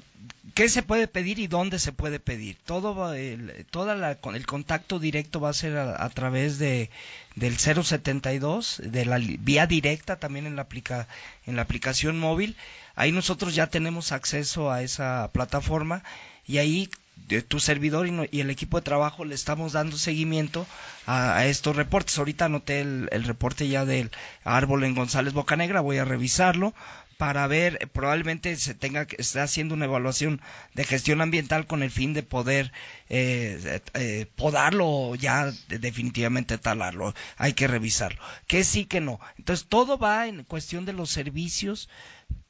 ¿qué 0.55 0.67
se 0.67 0.81
puede 0.81 1.07
pedir 1.07 1.37
y 1.37 1.45
dónde 1.45 1.77
se 1.77 1.91
puede 1.91 2.19
pedir? 2.19 2.57
Todo 2.65 3.13
el, 3.13 3.65
toda 3.69 3.95
la, 3.95 4.17
el 4.33 4.47
contacto 4.47 4.97
directo 4.97 5.39
va 5.39 5.49
a 5.49 5.53
ser 5.53 5.77
a, 5.77 6.09
través 6.09 6.57
de 6.57 6.89
del 7.35 7.57
072, 7.57 8.81
de 8.83 9.05
la 9.05 9.19
vía 9.19 9.67
directa 9.67 10.17
también 10.17 10.47
en 10.47 10.55
la 10.55 10.63
aplica, 10.63 11.07
en 11.45 11.55
la 11.55 11.61
aplicación 11.61 12.19
móvil. 12.19 12.57
Ahí 12.95 13.11
nosotros 13.11 13.53
ya 13.53 13.67
tenemos 13.67 14.11
acceso 14.11 14.71
a 14.71 14.81
esa 14.81 15.29
plataforma 15.31 16.03
y 16.47 16.57
ahí 16.57 16.89
de 17.27 17.43
tu 17.43 17.59
servidor 17.59 18.07
y, 18.07 18.39
el 18.39 18.49
equipo 18.49 18.77
de 18.79 18.83
trabajo 18.83 19.25
le 19.25 19.35
estamos 19.35 19.73
dando 19.73 19.95
seguimiento 19.97 20.65
a, 21.05 21.45
estos 21.45 21.75
reportes. 21.75 22.17
Ahorita 22.17 22.45
anoté 22.45 22.81
el, 22.81 23.23
reporte 23.25 23.67
ya 23.67 23.85
del 23.85 24.09
árbol 24.43 24.83
en 24.83 24.95
González 24.95 25.33
Bocanegra, 25.33 25.81
voy 25.81 25.99
a 25.99 26.05
revisarlo 26.05 26.73
para 27.21 27.45
ver, 27.45 27.87
probablemente 27.93 28.55
se 28.55 28.73
tenga 28.73 29.05
que 29.05 29.17
estar 29.19 29.43
haciendo 29.43 29.75
una 29.75 29.85
evaluación 29.85 30.41
de 30.73 30.85
gestión 30.85 31.21
ambiental 31.21 31.67
con 31.67 31.83
el 31.83 31.91
fin 31.91 32.15
de 32.15 32.23
poder 32.23 32.71
eh, 33.13 33.81
eh, 33.93 34.25
podarlo 34.37 35.15
ya 35.15 35.51
definitivamente 35.67 36.57
talarlo. 36.57 37.13
Hay 37.35 37.53
que 37.53 37.67
revisarlo. 37.67 38.21
Que 38.47 38.63
sí, 38.63 38.85
que 38.85 39.01
no. 39.01 39.19
Entonces 39.37 39.67
todo 39.67 39.97
va 39.97 40.27
en 40.27 40.45
cuestión 40.45 40.85
de 40.85 40.93
los 40.93 41.09
servicios 41.09 41.89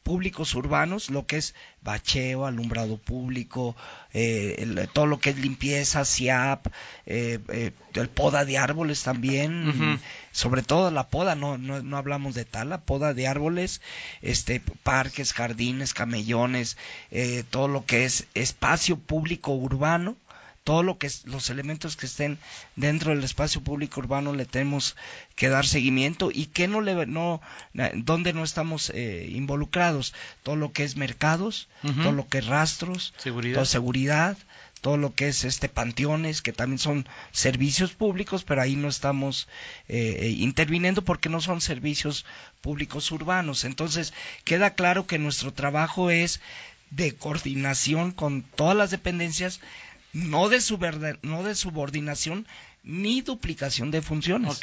públicos 0.04 0.56
urbanos, 0.56 1.10
lo 1.10 1.26
que 1.26 1.38
es 1.38 1.56
bacheo, 1.82 2.46
alumbrado 2.46 2.98
público, 2.98 3.76
eh, 4.14 4.88
todo 4.94 5.06
lo 5.06 5.20
que 5.20 5.32
es 5.32 5.38
limpieza, 5.38 6.06
SIAP, 6.06 6.68
eh, 7.06 7.40
eh, 7.50 7.72
el 7.94 8.10
poda 8.10 8.46
de 8.46 8.58
árboles 8.58 9.04
también, 9.04 10.00
sobre 10.32 10.64
todo 10.64 10.92
la 10.92 11.10
poda, 11.10 11.36
no, 11.36 11.58
no, 11.58 11.82
no 11.82 11.98
hablamos 11.98 12.36
de 12.36 12.46
tal, 12.46 12.70
la 12.70 12.82
poda 12.82 13.14
de 13.14 13.28
árboles, 13.28 13.82
este, 14.22 14.60
parques, 14.84 15.34
jardines, 15.34 15.94
camellones, 15.94 16.78
todo 17.50 17.68
lo 17.68 17.86
que 17.86 18.06
es 18.06 18.28
espacio 18.34 18.98
público 18.98 19.54
urbano, 19.54 20.16
todo 20.64 20.84
lo 20.84 20.98
que 20.98 21.08
es, 21.08 21.26
los 21.26 21.50
elementos 21.50 21.96
que 21.96 22.06
estén 22.06 22.38
dentro 22.76 23.12
del 23.12 23.24
espacio 23.24 23.62
público 23.62 24.00
urbano 24.00 24.34
le 24.34 24.46
tenemos 24.46 24.96
que 25.36 25.50
dar 25.50 25.66
seguimiento 25.66 26.30
y 26.32 26.48
que 26.48 26.68
no 26.68 26.82
le 26.82 27.08
no 27.08 27.42
donde 27.96 28.34
no 28.34 28.44
estamos 28.44 28.92
eh, 28.94 29.28
involucrados. 29.32 30.14
Todo 30.44 30.56
lo 30.56 30.72
que 30.72 30.84
es 30.84 30.96
mercados 30.96 31.68
todo 31.82 32.12
lo 32.12 32.28
que 32.28 32.40
es 32.40 32.46
rastros 32.46 33.14
seguridad. 33.18 33.56
Todo 33.56 33.66
seguridad 33.66 34.38
todo 34.82 34.98
lo 34.98 35.14
que 35.14 35.28
es 35.28 35.44
este 35.44 35.70
panteones 35.70 36.42
que 36.42 36.54
también 36.54 36.80
son 36.80 37.08
servicios 37.32 37.94
públicos 37.94 38.44
pero 38.44 38.62
ahí 38.62 38.76
no 38.76 38.88
estamos 38.88 39.48
eh, 39.88 40.18
eh, 40.22 40.30
interviniendo 40.30 41.04
porque 41.04 41.30
no 41.30 41.40
son 41.40 41.62
servicios 41.62 42.26
públicos 42.62 43.12
urbanos. 43.12 43.64
Entonces 43.64 44.14
queda 44.44 44.76
claro 44.76 45.08
que 45.08 45.18
nuestro 45.18 45.54
trabajo 45.54 46.12
es 46.12 46.40
de 46.92 47.16
coordinación 47.16 48.12
con 48.12 48.44
todas 48.44 48.76
las 48.76 48.92
dependencias 48.92 49.62
no 50.14 50.50
de, 50.50 50.60
no 51.22 51.44
de 51.44 51.56
subordinación 51.56 52.48
ni 52.84 53.22
duplicación 53.22 53.92
de 53.92 54.02
funciones. 54.02 54.60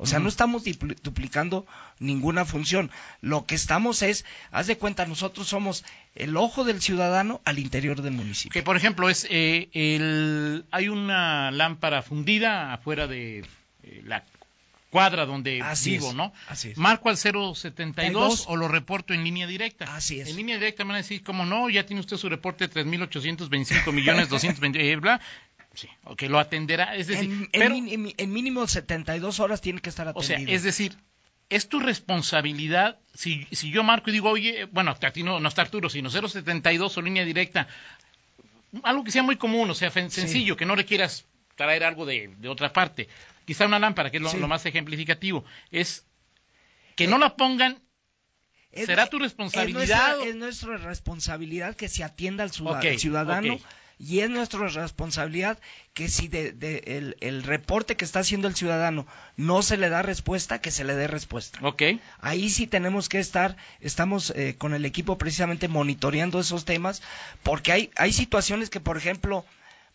O 0.00 0.06
sea, 0.06 0.20
no 0.20 0.28
estamos 0.28 0.62
duplicando 1.02 1.66
ninguna 1.98 2.44
función. 2.44 2.90
Lo 3.20 3.46
que 3.46 3.56
estamos 3.56 4.02
es, 4.02 4.24
haz 4.52 4.68
de 4.68 4.78
cuenta, 4.78 5.06
nosotros 5.06 5.48
somos 5.48 5.84
el 6.14 6.36
ojo 6.36 6.62
del 6.62 6.80
ciudadano 6.80 7.40
al 7.44 7.58
interior 7.58 8.00
del 8.00 8.12
municipio. 8.12 8.52
Que, 8.52 8.62
por 8.62 8.76
ejemplo, 8.76 9.08
es 9.08 9.26
eh, 9.28 9.68
el, 9.72 10.66
hay 10.70 10.88
una 10.88 11.50
lámpara 11.50 12.02
fundida 12.02 12.72
afuera 12.72 13.08
de 13.08 13.44
eh, 13.82 14.02
la 14.04 14.24
cuadra 14.90 15.26
donde 15.26 15.62
vivo, 15.84 16.12
¿no? 16.12 16.32
Así 16.48 16.70
es. 16.70 16.78
Marco 16.78 17.08
al 17.08 17.16
072 17.16 18.46
o 18.48 18.56
lo 18.56 18.68
reporto 18.68 19.14
en 19.14 19.24
línea 19.24 19.46
directa. 19.46 19.94
Así 19.94 20.20
es. 20.20 20.28
En 20.28 20.36
línea 20.36 20.56
directa 20.56 20.84
me 20.84 20.88
van 20.88 20.96
a 20.96 20.98
decir, 20.98 21.22
¿cómo 21.22 21.44
no? 21.44 21.68
Ya 21.68 21.84
tiene 21.84 22.00
usted 22.00 22.16
su 22.16 22.28
reporte 22.28 22.68
de 22.68 22.84
3.825 22.84 23.92
millones 23.92 24.28
220, 24.28 24.96
bla. 24.96 25.20
Sí, 25.74 25.88
ok, 26.04 26.22
lo 26.22 26.38
atenderá. 26.38 26.96
Es 26.96 27.06
decir, 27.06 27.30
en, 27.30 27.48
pero, 27.52 27.74
en, 27.74 28.32
mínimo 28.32 28.66
72 28.66 29.38
horas 29.40 29.60
tiene 29.60 29.80
que 29.80 29.90
estar 29.90 30.08
atendido. 30.08 30.34
O 30.34 30.46
sea, 30.46 30.54
es 30.54 30.62
decir, 30.62 30.96
es 31.50 31.68
tu 31.68 31.78
responsabilidad, 31.78 32.98
si, 33.14 33.46
si 33.52 33.70
yo 33.70 33.82
marco 33.82 34.10
y 34.10 34.14
digo, 34.14 34.30
oye, 34.30 34.64
bueno, 34.64 34.90
a 34.90 35.10
ti 35.10 35.22
no, 35.22 35.38
no 35.38 35.48
está 35.48 35.62
Arturo, 35.62 35.88
sino 35.88 36.10
072 36.10 36.96
o 36.96 37.02
línea 37.02 37.24
directa, 37.24 37.68
algo 38.82 39.04
que 39.04 39.12
sea 39.12 39.22
muy 39.22 39.36
común, 39.36 39.70
o 39.70 39.74
sea, 39.74 39.90
sencillo, 39.90 40.56
que 40.56 40.66
no 40.66 40.74
requieras 40.74 41.26
traer 41.54 41.84
algo 41.84 42.06
de, 42.06 42.34
de 42.38 42.48
otra 42.48 42.72
parte 42.72 43.08
quizá 43.48 43.64
una 43.64 43.78
lámpara, 43.78 44.10
que 44.10 44.18
es 44.18 44.22
lo, 44.22 44.46
más 44.46 44.66
ejemplificativo, 44.66 45.42
es 45.70 46.06
que 46.96 47.06
no 47.06 47.16
la 47.16 47.34
pongan 47.34 47.80
¿Será 48.74 49.06
tu 49.06 49.18
responsabilidad? 49.18 50.20
Es 50.20 50.36
nuestra, 50.36 50.76
responsabilidad 50.76 51.74
que 51.74 51.88
se 51.88 52.04
atienda 52.04 52.44
al 52.44 52.50
ciudadano 52.50 53.58
y 53.98 54.20
es 54.20 54.28
nuestra 54.28 54.68
responsabilidad 54.68 55.58
que 55.94 56.08
si 56.10 56.28
de, 56.28 57.14
el, 57.20 57.42
reporte 57.42 57.96
que 57.96 58.04
está 58.04 58.20
haciendo 58.20 58.46
el 58.46 58.54
ciudadano 58.54 59.06
no 59.36 59.62
se 59.62 59.78
le 59.78 59.88
da 59.88 60.02
respuesta, 60.02 60.60
que 60.60 60.70
se 60.70 60.84
le 60.84 60.94
dé 60.94 61.06
respuesta. 61.06 61.58
Okay. 61.62 62.02
Ahí 62.20 62.50
sí 62.50 62.66
tenemos 62.66 63.08
que 63.08 63.20
estar, 63.20 63.56
estamos 63.80 64.30
eh, 64.36 64.56
con 64.58 64.74
el 64.74 64.84
equipo 64.84 65.16
precisamente 65.16 65.66
monitoreando 65.66 66.38
esos 66.38 66.66
temas 66.66 67.00
porque 67.42 67.72
hay, 67.72 67.90
hay 67.96 68.12
situaciones 68.12 68.68
que, 68.68 68.80
por 68.80 68.98
ejemplo, 68.98 69.46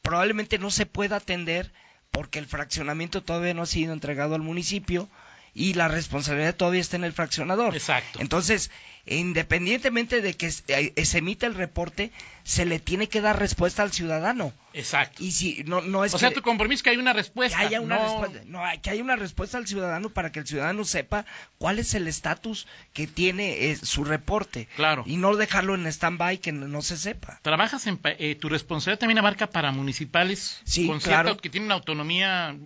probablemente 0.02 0.58
no 0.58 0.72
se 0.72 0.88
pueda 0.88 1.18
atender 1.18 1.72
porque 2.14 2.38
el 2.38 2.46
fraccionamiento 2.46 3.24
todavía 3.24 3.56
no 3.56 3.64
ha 3.64 3.66
sido 3.66 3.92
entregado 3.92 4.36
al 4.36 4.44
municipio 4.44 5.10
y 5.56 5.74
la 5.74 5.88
responsabilidad 5.88 6.56
todavía 6.56 6.80
está 6.80 6.96
en 6.96 7.06
el 7.06 7.12
fraccionador. 7.12 7.76
Exacto. 7.76 8.20
Entonces, 8.22 8.70
independientemente 9.06 10.22
de 10.22 10.34
que 10.36 10.52
eh, 10.68 11.06
se 11.06 11.18
emita 11.18 11.46
el 11.46 11.56
reporte, 11.56 12.12
se 12.44 12.66
le 12.66 12.80
tiene 12.80 13.08
que 13.08 13.22
dar 13.22 13.40
respuesta 13.40 13.84
al 13.84 13.92
ciudadano. 13.92 14.54
Exacto. 14.74 15.24
Y 15.24 15.32
si 15.32 15.64
no, 15.66 15.82
no 15.82 16.04
es 16.04 16.14
o 16.14 16.18
sea, 16.18 16.32
tu 16.32 16.42
compromiso 16.42 16.80
es 16.80 16.84
que 16.84 16.90
hay 16.90 16.98
una 16.98 17.14
respuesta. 17.14 17.58
Que 17.58 17.66
haya 17.66 17.82
una 17.82 18.00
respuesta. 18.00 18.42
No, 18.46 18.62
que 18.82 18.90
haya 18.90 19.04
una 19.04 19.16
respuesta 19.16 19.58
al 19.58 19.68
ciudadano 19.68 20.10
para 20.10 20.32
que 20.32 20.40
el 20.40 20.48
ciudadano 20.48 20.84
sepa 20.84 21.26
cuál 21.58 21.80
es 21.80 21.94
el 21.94 22.08
estatus 22.08 22.68
que 22.92 23.08
tiene 23.08 23.70
eh, 23.70 23.76
su 23.76 24.04
reporte. 24.04 24.68
Claro. 24.76 25.04
Y 25.06 25.18
no 25.18 25.36
dejarlo 25.36 25.76
en 25.76 25.86
stand-by 25.86 26.40
que 26.40 26.52
no, 26.52 26.82
se 26.82 26.98
sepa. 26.98 27.40
Trabajas 27.44 27.86
en. 27.88 28.00
Eh, 28.04 28.36
tu 28.36 28.50
responsabilidad 28.50 29.00
también 29.00 29.20
abarca 29.20 29.48
para 29.48 29.72
municipales. 29.72 30.60
Sí, 30.64 30.88
con 30.88 31.00
claro. 31.00 31.38
que 31.38 31.50
tienen 31.50 31.72
autonomía. 31.72 32.58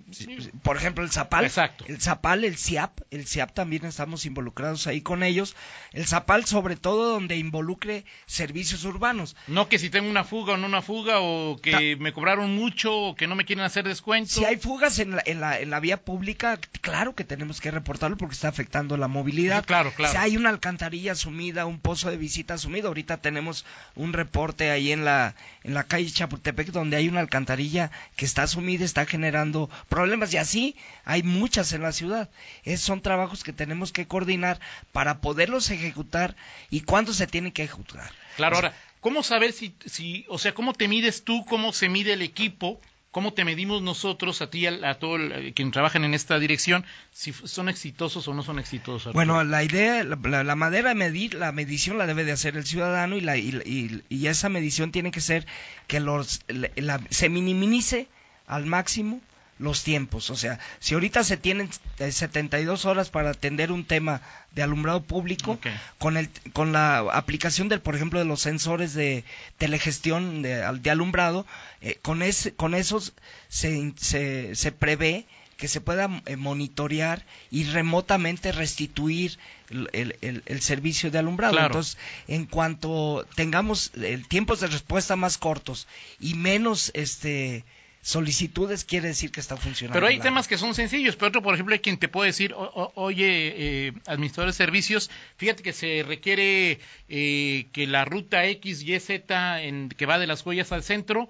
Por 0.64 0.78
ejemplo, 0.78 1.04
el 1.04 1.12
Zapal. 1.12 1.46
Exacto. 1.46 1.86
El 1.88 2.02
Zapal, 2.02 2.46
el 2.46 2.58
CIAP. 2.58 3.02
El 3.12 3.28
CIAP 3.28 3.54
también 3.54 3.86
estamos 3.86 4.26
involucrados 4.26 4.88
ahí 4.88 5.02
con 5.02 5.24
ellos. 5.24 5.56
El 5.92 6.08
Zapal, 6.08 6.27
sobre 6.46 6.76
todo, 6.76 7.14
donde 7.14 7.38
involucre 7.38 8.06
servicios 8.26 8.84
urbanos. 8.84 9.36
No 9.48 9.70
que 9.70 9.80
si 9.80 9.90
tengo 9.90 10.10
una 10.10 10.26
fuga 10.26 10.54
o 10.54 10.58
no 10.58 10.68
una 10.68 10.82
fuga 10.82 11.22
o 11.22 11.58
que 11.62 11.96
me 11.96 12.12
cobraron 12.12 12.54
mucho 12.54 12.94
o 12.96 13.16
que 13.16 13.28
no 13.28 13.36
me 13.36 13.46
quieren 13.46 13.64
hacer 13.64 13.88
descuento. 13.88 14.34
Si 14.34 14.44
hay 14.44 14.58
fugas 14.58 15.00
en 15.00 15.16
la, 15.16 15.24
en 15.26 15.40
la, 15.40 15.60
en 15.60 15.70
la 15.70 15.80
vía 15.80 16.04
pública, 16.04 16.60
claro 16.82 17.16
que 17.16 17.24
tenemos 17.24 17.62
que 17.62 17.72
reportarlo 17.72 18.18
porque 18.18 18.36
está 18.36 18.50
afectando 18.50 18.98
la 18.98 19.08
movilidad. 19.08 19.66
claro, 19.66 19.94
claro. 19.96 20.12
Si 20.12 20.18
hay 20.18 20.36
una 20.36 20.50
alcantarilla 20.50 21.16
sumida, 21.16 21.66
un 21.66 21.80
pozo 21.80 22.12
de 22.12 22.18
visita 22.18 22.58
sumido, 22.58 22.90
ahorita 22.90 23.18
tenemos 23.18 23.66
un 23.96 24.12
reporte 24.12 24.70
ahí 24.70 24.92
en 24.92 25.06
la, 25.06 25.34
en 25.64 25.74
la 25.74 25.86
calle 25.86 26.12
Chapultepec 26.12 26.72
donde 26.72 26.98
hay 26.98 27.08
una 27.08 27.22
alcantarilla 27.22 27.90
que 28.18 28.26
está 28.26 28.48
sumida, 28.48 28.84
está 28.84 29.06
generando 29.06 29.70
problemas 29.88 30.34
y 30.34 30.38
así 30.38 30.76
hay 31.06 31.24
muchas 31.24 31.72
en 31.72 31.84
la 31.84 31.94
ciudad. 31.94 32.30
Es, 32.64 32.82
son 32.82 33.02
trabajos 33.02 33.46
que 33.46 33.54
tenemos 33.54 33.94
que 33.94 34.08
coordinar 34.08 34.60
para 34.92 35.22
poderlos 35.22 35.70
ejecutar 35.70 36.17
y 36.70 36.82
cuándo 36.82 37.14
se 37.14 37.28
tienen 37.28 37.52
que 37.52 37.64
ejecutar. 37.64 38.12
Claro, 38.36 38.56
ahora, 38.56 38.74
¿cómo 39.00 39.24
saber 39.24 39.52
si, 39.54 39.76
si, 39.86 40.26
o 40.30 40.38
sea, 40.38 40.54
cómo 40.54 40.74
te 40.74 40.88
mides 40.88 41.24
tú, 41.24 41.46
cómo 41.46 41.74
se 41.74 41.90
mide 41.90 42.14
el 42.14 42.22
equipo? 42.22 42.80
¿Cómo 43.12 43.34
te 43.34 43.46
medimos 43.46 43.82
nosotros, 43.82 44.42
a 44.42 44.50
ti, 44.50 44.68
a, 44.68 44.78
a 44.90 44.96
todo 44.96 45.16
el, 45.16 45.54
quien 45.56 45.72
trabajan 45.72 46.04
en 46.04 46.14
esta 46.14 46.38
dirección, 46.38 46.86
si 47.12 47.34
son 47.34 47.68
exitosos 47.68 48.28
o 48.28 48.34
no 48.34 48.44
son 48.44 48.60
exitosos? 48.60 49.08
Arturo? 49.08 49.14
Bueno, 49.14 49.44
la 49.44 49.64
idea, 49.64 50.04
la, 50.04 50.20
la, 50.22 50.44
la, 50.44 50.56
manera 50.56 50.90
de 50.90 50.96
medir, 50.96 51.34
la 51.34 51.52
medición 51.52 51.98
la 51.98 52.06
debe 52.06 52.26
de 52.26 52.34
hacer 52.34 52.58
el 52.58 52.66
ciudadano 52.66 53.16
y, 53.16 53.22
la, 53.22 53.38
y, 53.38 53.50
y, 53.66 54.04
y 54.10 54.28
esa 54.28 54.50
medición 54.50 54.92
tiene 54.92 55.10
que 55.12 55.22
ser 55.22 55.48
que 55.88 56.00
los, 56.00 56.42
la, 56.48 57.00
se 57.10 57.30
minimice 57.30 58.08
al 58.46 58.66
máximo 58.66 59.22
los 59.60 59.84
tiempos. 59.84 60.30
O 60.30 60.36
sea, 60.36 60.60
si 60.80 60.94
ahorita 60.94 61.24
se 61.24 61.38
tienen 61.38 61.70
72 61.98 62.86
horas 62.86 63.10
para 63.10 63.32
atender 63.32 63.72
un 63.72 63.86
tema 63.86 64.22
de 64.52 64.64
alumbrado 64.64 65.02
público, 65.04 65.60
con, 65.98 66.18
el, 66.18 66.30
con 66.54 66.74
la 66.74 67.00
aplicación, 67.00 67.70
del, 67.70 67.82
por 67.82 67.96
ejemplo, 67.96 68.20
de 68.20 68.26
los 68.26 68.42
sensores 68.42 68.94
de 68.94 69.24
telegestión 69.58 70.42
de, 70.42 70.80
de 70.82 70.90
alumbrado, 70.90 71.46
eh, 71.82 71.98
con, 72.02 72.22
ese, 72.22 72.54
con 72.54 72.76
esos 72.76 73.14
se, 73.50 73.94
se, 73.98 74.56
se 74.56 74.72
prevé 74.72 75.26
que 75.58 75.68
se 75.68 75.82
pueda 75.82 76.22
eh, 76.28 76.36
monitorear 76.36 77.26
y 77.50 77.66
remotamente 77.66 78.52
restituir 78.52 79.38
el, 79.70 79.90
el, 79.92 80.16
el, 80.22 80.44
el 80.46 80.62
servicio 80.62 81.12
de 81.12 81.18
alumbrado. 81.18 81.54
Claro. 81.54 81.68
Entonces, 81.68 81.98
en 82.28 82.46
cuanto 82.46 83.26
tengamos 83.36 83.92
eh, 83.96 84.22
tiempos 84.28 84.60
de 84.60 84.68
respuesta 84.68 85.16
más 85.16 85.38
cortos 85.38 85.88
y 86.20 86.36
menos 86.36 86.92
este 86.94 87.66
solicitudes, 88.08 88.86
quiere 88.86 89.10
decir 89.10 89.32
que 89.32 89.42
está 89.42 89.58
funcionando. 89.58 89.94
Pero 89.96 90.08
hay 90.08 90.18
la- 90.18 90.24
temas 90.24 90.48
que 90.48 90.58
son 90.58 90.74
sencillos, 90.74 91.18
pero 91.18 91.28
otro, 91.28 91.42
por 91.42 91.54
ejemplo, 91.54 91.74
hay 91.74 91.80
quien 91.80 91.98
te 91.98 92.08
puede 92.08 92.30
decir, 92.30 92.54
o- 92.54 92.62
o- 92.62 92.92
oye, 92.96 93.88
eh, 93.88 93.94
administrador 94.08 94.52
de 94.52 94.58
servicios, 94.58 95.12
fíjate 95.36 95.62
que 95.62 95.74
se 95.74 96.04
requiere 96.08 96.80
eh, 97.10 97.68
que 97.74 97.86
la 97.86 98.06
ruta 98.06 98.46
X, 98.46 98.82
Y, 98.84 98.98
Z, 99.02 99.62
en, 99.64 99.90
que 99.90 100.06
va 100.06 100.20
de 100.20 100.28
las 100.28 100.42
joyas 100.44 100.72
al 100.72 100.84
centro, 100.84 101.30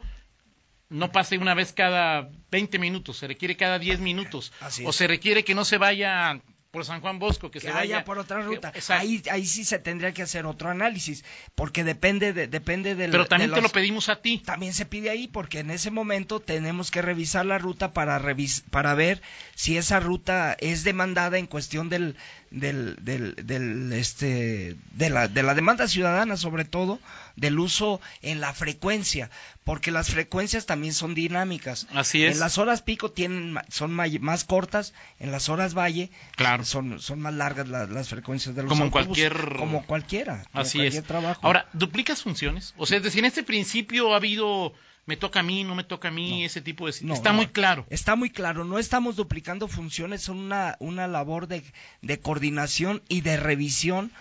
no 0.90 1.12
pase 1.12 1.38
una 1.40 1.56
vez 1.56 1.74
cada 1.74 2.30
20 2.52 2.78
minutos, 2.80 3.18
se 3.18 3.28
requiere 3.28 3.58
cada 3.58 3.80
10 3.80 4.00
minutos. 4.00 4.54
Así 4.60 4.86
o 4.86 4.94
se 4.94 5.08
requiere 5.08 5.44
que 5.44 5.56
no 5.56 5.66
se 5.66 5.78
vaya 5.80 6.40
por 6.78 6.86
San 6.86 7.02
Juan 7.02 7.18
Bosco, 7.18 7.50
que, 7.50 7.60
que 7.60 7.66
se 7.66 7.74
vaya 7.74 7.96
vaya 7.96 8.06
por 8.06 8.20
otra 8.20 8.40
ruta. 8.42 8.72
Ahí, 8.90 9.24
ahí 9.32 9.48
sí 9.48 9.66
se 9.66 9.80
tendría 9.80 10.14
que 10.14 10.22
hacer 10.22 10.46
otro 10.46 10.70
análisis, 10.70 11.26
porque 11.56 11.84
depende 11.84 12.34
de, 12.34 12.46
depende 12.46 12.94
del. 12.94 13.10
Pero 13.10 13.26
también 13.26 13.50
de 13.50 13.56
te 13.56 13.62
lo 13.64 13.70
pedimos 13.70 14.10
a 14.10 14.22
ti. 14.22 14.38
También 14.46 14.76
se 14.76 14.86
pide 14.86 15.10
ahí 15.10 15.28
porque 15.28 15.58
en 15.60 15.72
ese 15.72 15.90
momento 15.90 16.40
tenemos 16.40 16.92
que 16.92 17.02
revisar 17.02 17.48
la 17.48 17.58
ruta 17.58 17.94
para 17.94 18.20
revis 18.20 18.64
para 18.70 18.94
ver 18.94 19.24
si 19.56 19.76
esa 19.76 20.00
ruta 20.00 20.56
es 20.60 20.84
demandada 20.84 21.40
en 21.40 21.48
cuestión 21.48 21.90
del 21.90 22.16
del, 22.52 22.96
del, 23.02 23.34
del, 23.36 23.92
este 23.92 24.76
de 24.92 25.10
la 25.10 25.28
de 25.28 25.42
la 25.42 25.56
demanda 25.56 25.88
ciudadana 25.88 26.38
sobre 26.38 26.64
todo 26.64 27.00
del 27.38 27.58
uso 27.60 28.02
en 28.22 28.42
la 28.42 28.52
frecuencia 28.54 29.30
porque 29.64 29.92
las 29.92 30.10
frecuencias 30.10 30.66
también 30.66 30.94
son 30.94 31.16
dinámicas 31.16 31.88
Así 31.94 32.26
es. 32.26 32.34
en 32.34 32.40
las 32.42 32.58
horas 32.58 32.82
pico 32.82 33.12
tienen 33.12 33.58
son 33.70 33.94
más 33.94 34.44
cortas 34.44 34.94
en 35.20 35.32
las 35.32 35.48
horas 35.48 35.74
valle 35.74 36.12
Claro. 36.36 36.66
son 36.66 37.00
son 37.00 37.22
más 37.22 37.34
largas 37.34 37.70
la- 37.70 37.86
las 37.86 38.10
frecuencias 38.10 38.54
de 38.56 38.64
los 38.64 38.70
Como 38.70 38.84
en 38.86 38.92
cualquier- 38.92 39.56
como 39.58 39.86
cualquiera 39.86 40.44
como 40.52 40.62
Así 40.64 40.80
cualquier 40.80 41.02
es. 41.04 41.08
trabajo 41.08 41.40
Ahora, 41.44 41.70
¿duplicas 41.74 42.22
funciones? 42.24 42.74
O 42.76 42.86
sea, 42.86 42.98
es 42.98 43.04
decir, 43.04 43.20
en 43.20 43.26
este 43.26 43.44
principio 43.44 44.14
ha 44.14 44.18
habido, 44.18 44.74
me 45.06 45.16
toca 45.16 45.40
a 45.42 45.44
mí, 45.44 45.64
no 45.64 45.76
me 45.76 45.84
toca 45.84 46.08
a 46.08 46.12
mí, 46.12 46.40
No. 46.42 46.46
ese 46.48 46.62
tipo 46.62 46.88
de... 46.88 46.94
No, 47.02 47.14
Está 47.14 47.30
no, 47.30 47.36
muy 47.38 47.48
claro. 47.48 47.86
Está 47.90 48.16
muy 48.16 48.30
claro, 48.32 48.66
no 48.66 48.80
estamos 48.80 49.16
duplicando 49.16 49.68
funciones, 49.68 50.24
son 50.24 50.38
una, 50.40 50.76
una 50.80 51.08
labor 51.08 51.48
de, 51.48 51.64
de 52.02 52.20
coordinación 52.20 53.04
y 53.08 53.22
de 53.22 53.38
revisión. 53.38 54.12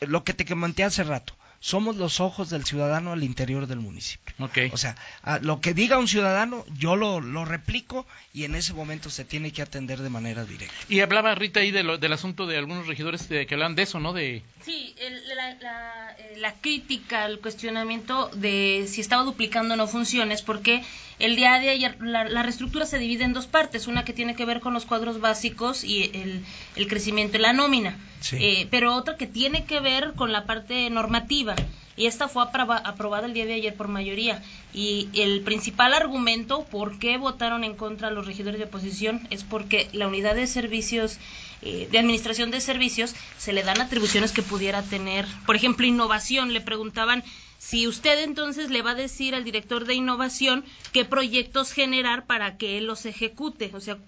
Lo 0.00 0.24
que 0.24 0.34
te 0.34 0.44
comenté 0.44 0.84
hace 0.84 1.04
rato, 1.04 1.34
somos 1.60 1.96
los 1.96 2.20
ojos 2.20 2.50
del 2.50 2.64
ciudadano 2.64 3.12
al 3.12 3.24
interior 3.24 3.66
del 3.66 3.80
municipio. 3.80 4.34
Ok. 4.38 4.58
O 4.72 4.76
sea, 4.76 4.94
a 5.22 5.38
lo 5.40 5.60
que 5.60 5.74
diga 5.74 5.98
un 5.98 6.06
ciudadano, 6.06 6.64
yo 6.78 6.94
lo, 6.94 7.20
lo 7.20 7.44
replico 7.44 8.06
y 8.32 8.44
en 8.44 8.54
ese 8.54 8.74
momento 8.74 9.10
se 9.10 9.24
tiene 9.24 9.50
que 9.52 9.62
atender 9.62 9.98
de 10.00 10.08
manera 10.10 10.44
directa. 10.44 10.74
Y 10.88 11.00
hablaba 11.00 11.34
Rita 11.34 11.60
ahí 11.60 11.70
de 11.72 11.82
lo- 11.82 11.98
del 11.98 12.12
asunto 12.12 12.46
de 12.46 12.56
algunos 12.58 12.86
regidores 12.86 13.28
de- 13.28 13.46
que 13.46 13.54
hablan 13.54 13.74
de 13.74 13.82
eso, 13.82 13.98
¿no? 13.98 14.12
De 14.12 14.42
Sí, 14.64 14.94
el- 15.00 15.26
la, 15.28 15.54
la- 15.54 16.16
eh, 16.18 16.34
la 16.38 16.54
crítica, 16.54 17.26
el 17.26 17.40
cuestionamiento 17.40 18.30
de 18.34 18.86
si 18.88 19.00
estaba 19.00 19.22
duplicando 19.24 19.74
o 19.74 19.76
no 19.76 19.86
funciones, 19.88 20.42
porque 20.42 20.84
el 21.18 21.34
día 21.36 21.58
de 21.58 21.70
ayer 21.70 21.96
la, 22.00 22.24
la 22.24 22.42
reestructura 22.44 22.86
se 22.86 22.98
divide 22.98 23.24
en 23.24 23.32
dos 23.32 23.46
partes, 23.46 23.88
una 23.88 24.04
que 24.04 24.12
tiene 24.12 24.36
que 24.36 24.44
ver 24.44 24.60
con 24.60 24.74
los 24.74 24.84
cuadros 24.84 25.20
básicos 25.20 25.82
y 25.82 26.04
el, 26.14 26.44
el 26.76 26.86
crecimiento 26.88 27.36
y 27.36 27.40
la 27.40 27.52
nómina, 27.52 27.98
Sí. 28.20 28.36
Eh, 28.40 28.66
pero 28.68 28.96
otra 28.96 29.16
que 29.16 29.28
tiene 29.28 29.64
que 29.64 29.78
ver 29.78 30.14
con 30.16 30.32
la 30.32 30.44
parte 30.44 30.90
normativa. 30.90 31.47
Y 31.98 32.06
esta 32.06 32.28
fue 32.28 32.44
aprobada 32.44 33.26
el 33.26 33.34
día 33.34 33.44
de 33.44 33.54
ayer 33.54 33.74
por 33.74 33.88
mayoría. 33.88 34.40
Y 34.72 35.08
el 35.14 35.42
principal 35.42 35.92
argumento 35.92 36.64
por 36.64 37.00
qué 37.00 37.18
votaron 37.18 37.64
en 37.64 37.74
contra 37.74 38.12
los 38.12 38.24
regidores 38.24 38.60
de 38.60 38.66
oposición 38.66 39.26
es 39.30 39.42
porque 39.42 39.88
la 39.92 40.06
unidad 40.06 40.36
de 40.36 40.46
servicios 40.46 41.18
eh, 41.60 41.88
de 41.90 41.98
administración 41.98 42.52
de 42.52 42.60
servicios 42.60 43.16
se 43.36 43.52
le 43.52 43.64
dan 43.64 43.80
atribuciones 43.80 44.30
que 44.30 44.42
pudiera 44.42 44.82
tener, 44.82 45.26
por 45.44 45.56
ejemplo, 45.56 45.86
innovación. 45.86 46.52
Le 46.52 46.60
preguntaban 46.60 47.24
si 47.58 47.88
usted 47.88 48.22
entonces 48.22 48.70
le 48.70 48.82
va 48.82 48.92
a 48.92 48.94
decir 48.94 49.34
al 49.34 49.42
director 49.42 49.84
de 49.84 49.94
innovación 49.94 50.64
qué 50.92 51.04
proyectos 51.04 51.72
generar 51.72 52.26
para 52.26 52.56
que 52.56 52.78
él 52.78 52.86
los 52.86 53.04
ejecute, 53.06 53.72
o 53.74 53.80
sea, 53.80 53.98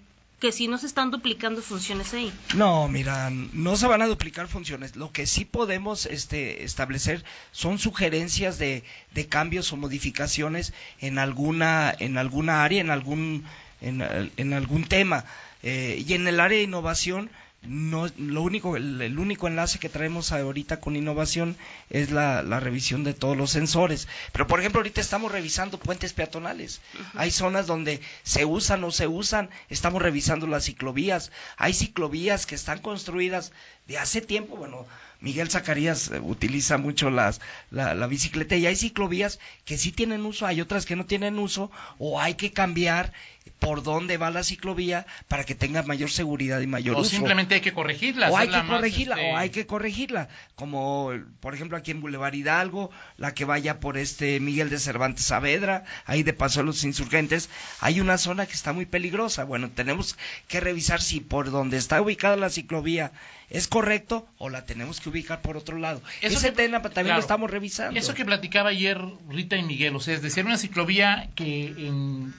que 0.41 0.51
si 0.51 0.67
no 0.67 0.79
se 0.79 0.87
están 0.87 1.11
duplicando 1.11 1.61
funciones 1.61 2.13
ahí. 2.15 2.33
No, 2.55 2.87
mira, 2.87 3.29
no 3.29 3.77
se 3.77 3.87
van 3.87 4.01
a 4.01 4.07
duplicar 4.07 4.47
funciones. 4.47 4.95
Lo 4.95 5.11
que 5.11 5.27
sí 5.27 5.45
podemos 5.45 6.07
este, 6.07 6.63
establecer 6.63 7.23
son 7.51 7.77
sugerencias 7.77 8.57
de, 8.57 8.83
de 9.13 9.27
cambios 9.27 9.71
o 9.71 9.77
modificaciones 9.77 10.73
en 10.99 11.19
alguna, 11.19 11.95
en 11.99 12.17
alguna 12.17 12.63
área, 12.63 12.81
en 12.81 12.89
algún, 12.89 13.45
en, 13.81 14.01
en 14.35 14.53
algún 14.53 14.83
tema. 14.85 15.25
Eh, 15.61 16.03
y 16.07 16.13
en 16.13 16.27
el 16.27 16.39
área 16.39 16.57
de 16.57 16.63
innovación, 16.63 17.29
no, 17.63 18.09
lo 18.17 18.41
único, 18.41 18.75
el, 18.75 18.99
el 19.01 19.19
único 19.19 19.47
enlace 19.47 19.77
que 19.77 19.87
traemos 19.87 20.31
ahorita 20.31 20.79
con 20.79 20.95
innovación 20.95 21.57
es 21.91 22.09
la, 22.09 22.41
la 22.41 22.59
revisión 22.59 23.03
de 23.03 23.13
todos 23.13 23.37
los 23.37 23.51
sensores. 23.51 24.07
Pero, 24.31 24.47
por 24.47 24.59
ejemplo, 24.59 24.79
ahorita 24.79 24.99
estamos 24.99 25.31
revisando 25.31 25.77
puentes 25.77 26.13
peatonales. 26.13 26.81
Hay 27.13 27.29
zonas 27.29 27.67
donde 27.67 28.01
se 28.23 28.45
usan 28.45 28.83
o 28.83 28.91
se 28.91 29.05
usan. 29.05 29.51
Estamos 29.69 30.01
revisando 30.01 30.47
las 30.47 30.65
ciclovías. 30.65 31.31
Hay 31.57 31.73
ciclovías 31.73 32.47
que 32.47 32.55
están 32.55 32.79
construidas 32.79 33.51
de 33.87 33.99
hace 33.99 34.21
tiempo. 34.21 34.55
Bueno, 34.57 34.87
Miguel 35.19 35.51
Zacarías 35.51 36.09
eh, 36.09 36.19
utiliza 36.19 36.79
mucho 36.79 37.11
las, 37.11 37.41
la, 37.69 37.93
la 37.93 38.07
bicicleta 38.07 38.55
y 38.55 38.65
hay 38.65 38.75
ciclovías 38.75 39.39
que 39.65 39.77
sí 39.77 39.91
tienen 39.91 40.25
uso, 40.25 40.47
hay 40.47 40.61
otras 40.61 40.87
que 40.87 40.95
no 40.95 41.05
tienen 41.05 41.37
uso 41.37 41.69
o 41.99 42.19
hay 42.19 42.33
que 42.33 42.51
cambiar 42.51 43.13
por 43.61 43.83
dónde 43.83 44.17
va 44.17 44.31
la 44.31 44.43
ciclovía 44.43 45.05
para 45.27 45.43
que 45.43 45.53
tenga 45.53 45.83
mayor 45.83 46.09
seguridad 46.09 46.61
y 46.61 46.67
mayor 46.67 46.95
o 46.95 47.01
uso 47.01 47.11
simplemente 47.11 47.53
hay 47.53 47.61
que 47.61 47.73
corregirla. 47.73 48.31
o 48.31 48.35
hay 48.35 48.47
que 48.49 48.57
más, 48.57 48.65
corregirla, 48.65 49.15
este, 49.15 49.31
o 49.31 49.37
hay 49.37 49.49
que 49.51 49.67
corregirla, 49.67 50.29
como 50.55 51.11
por 51.41 51.53
ejemplo 51.53 51.77
aquí 51.77 51.91
en 51.91 52.01
Boulevard 52.01 52.33
Hidalgo, 52.33 52.89
la 53.17 53.35
que 53.35 53.45
vaya 53.45 53.79
por 53.79 53.99
este 53.99 54.39
Miguel 54.39 54.71
de 54.71 54.79
Cervantes 54.79 55.25
Saavedra, 55.25 55.83
ahí 56.07 56.23
de 56.23 56.33
paso 56.33 56.61
a 56.61 56.63
los 56.63 56.83
insurgentes, 56.83 57.49
hay 57.81 58.01
una 58.01 58.17
zona 58.17 58.47
que 58.47 58.53
está 58.53 58.73
muy 58.73 58.87
peligrosa. 58.87 59.43
Bueno, 59.43 59.69
tenemos 59.69 60.17
que 60.47 60.59
revisar 60.59 60.99
si 60.99 61.19
por 61.19 61.51
donde 61.51 61.77
está 61.77 62.01
ubicada 62.01 62.35
la 62.37 62.49
ciclovía 62.49 63.11
es 63.51 63.67
correcto 63.67 64.27
o 64.39 64.49
la 64.49 64.65
tenemos 64.65 64.99
que 65.01 65.09
ubicar 65.09 65.43
por 65.43 65.55
otro 65.55 65.77
lado. 65.77 66.01
Eso 66.21 66.39
Ese 66.39 66.49
que- 66.49 66.55
tema 66.55 66.81
también 66.81 67.05
claro. 67.05 67.17
lo 67.17 67.21
estamos 67.21 67.51
revisando. 67.51 67.99
Eso 67.99 68.15
que 68.15 68.25
platicaba 68.25 68.69
ayer 68.69 68.99
Rita 69.29 69.55
y 69.55 69.61
Miguel, 69.61 69.95
o 69.95 69.99
sea, 69.99 70.15
es 70.15 70.23
decir, 70.23 70.45
una 70.47 70.57
ciclovía 70.57 71.29
que 71.35 71.67
en 71.67 72.33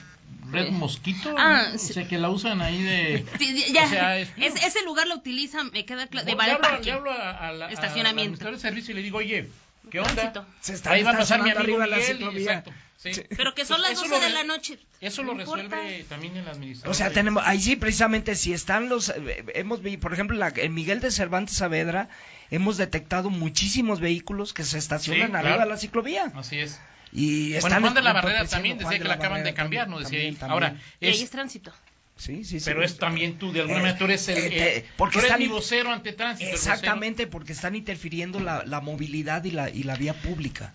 Red 0.51 0.69
Mosquito, 0.71 1.33
Ah, 1.37 1.71
o 1.73 1.77
sí. 1.77 1.93
sea, 1.93 2.07
que 2.07 2.17
la 2.17 2.29
usan 2.29 2.61
ahí 2.61 2.81
de... 2.81 3.25
Sí, 3.39 3.73
ya, 3.73 3.85
O 3.85 3.89
sea, 3.89 4.17
es- 4.19 4.29
es- 4.37 4.63
ese 4.63 4.83
lugar 4.85 5.07
lo 5.07 5.15
utilizan, 5.15 5.71
me 5.71 5.85
queda 5.85 6.07
claro, 6.07 6.25
de 6.27 6.35
Vale 6.35 6.51
hablo, 6.53 6.67
Parque. 6.69 6.91
hablo 6.91 7.11
a, 7.11 7.31
a 7.47 7.51
la, 7.51 7.69
Estacionamiento. 7.71 8.49
de 8.51 8.59
servicio 8.59 8.91
y 8.91 8.95
le 8.95 9.01
digo, 9.01 9.17
oye, 9.19 9.49
¿Qué 9.93 9.99
onda? 10.01 10.13
Tránsito. 10.13 10.45
Se 10.59 10.73
está 10.73 10.91
Ahí 10.91 11.03
va 11.03 11.11
a 11.11 11.17
pasar 11.17 11.41
mi 11.43 11.51
amigo 11.51 11.59
arriba 11.61 11.87
la 11.87 11.99
ciclovía. 12.01 12.41
Exacto. 12.41 12.73
Sí. 12.97 13.13
Sí. 13.13 13.21
Pero 13.37 13.53
que 13.53 13.63
son 13.65 13.81
las 13.81 13.91
Eso 13.91 14.01
12 14.01 14.09
lo 14.15 14.19
de 14.21 14.27
re- 14.27 14.33
la 14.33 14.43
noche. 14.43 14.79
Eso 15.01 15.23
lo 15.23 15.33
importa. 15.33 15.75
resuelve 15.75 16.03
también 16.09 16.35
el 16.37 16.47
administrador. 16.47 16.91
O 16.91 16.93
sea, 16.95 17.11
tenemos 17.11 17.43
ahí 17.45 17.61
sí 17.61 17.75
precisamente 17.75 18.35
si 18.35 18.53
están 18.53 18.89
los 18.89 19.09
eh, 19.09 19.45
hemos 19.55 19.81
por 20.01 20.13
ejemplo 20.13 20.35
la, 20.37 20.51
en 20.55 20.73
Miguel 20.73 20.99
de 20.99 21.11
Cervantes 21.11 21.57
Saavedra 21.57 22.09
hemos 22.49 22.77
detectado 22.77 23.29
muchísimos 23.29 23.99
vehículos 23.99 24.53
que 24.53 24.63
se 24.63 24.77
estacionan 24.77 25.29
Sí, 25.29 25.35
arriba 25.35 25.55
claro. 25.55 25.63
de 25.63 25.69
la 25.69 25.77
ciclovía 25.77 26.31
Así 26.35 26.59
es. 26.59 26.79
y 27.11 27.51
Bueno, 27.51 27.67
están 27.67 27.81
Juan 27.83 27.93
de 27.93 28.01
la 28.01 28.13
Barrera 28.13 28.45
también 28.45 28.77
decía 28.77 28.91
de 28.91 28.97
que 28.97 29.03
la 29.03 29.09
la 29.09 29.15
acaban 29.15 29.43
de 29.43 29.53
cambiar, 29.53 29.85
también, 29.85 30.01
¿no? 30.03 30.09
Decía 30.09 30.19
ahí. 30.27 30.31
también, 30.35 30.51
Ahora, 30.51 30.67
ahí 31.01 31.21
es 31.21 31.29
tránsito. 31.29 31.71
Sí, 32.15 32.43
sí, 32.43 32.59
sí. 32.59 32.65
pero 32.65 32.83
es 32.83 32.97
también 32.97 33.37
tú, 33.37 33.51
de 33.51 33.61
alguna 33.61 33.79
Eh, 33.79 33.81
manera, 33.81 33.97
tú 33.97 34.05
eres 34.05 34.27
el, 34.29 34.37
eh, 34.37 34.45
el- 34.45 34.51
te- 34.51 34.85
porque 34.97 35.13
tú 35.13 35.19
eres 35.19 35.31
están 35.31 35.39
mi 35.41 35.47
vocero 35.47 35.91
ante 35.91 36.13
tránsito. 36.13 36.51
Exactamente, 36.51 37.27
porque 37.27 37.53
están 37.53 37.75
interfiriendo 37.75 38.39
la, 38.39 38.63
la 38.65 38.81
movilidad 38.81 39.43
y 39.43 39.51
la, 39.51 39.69
y 39.69 39.83
la 39.83 39.95
vía 39.95 40.13
pública. 40.13 40.73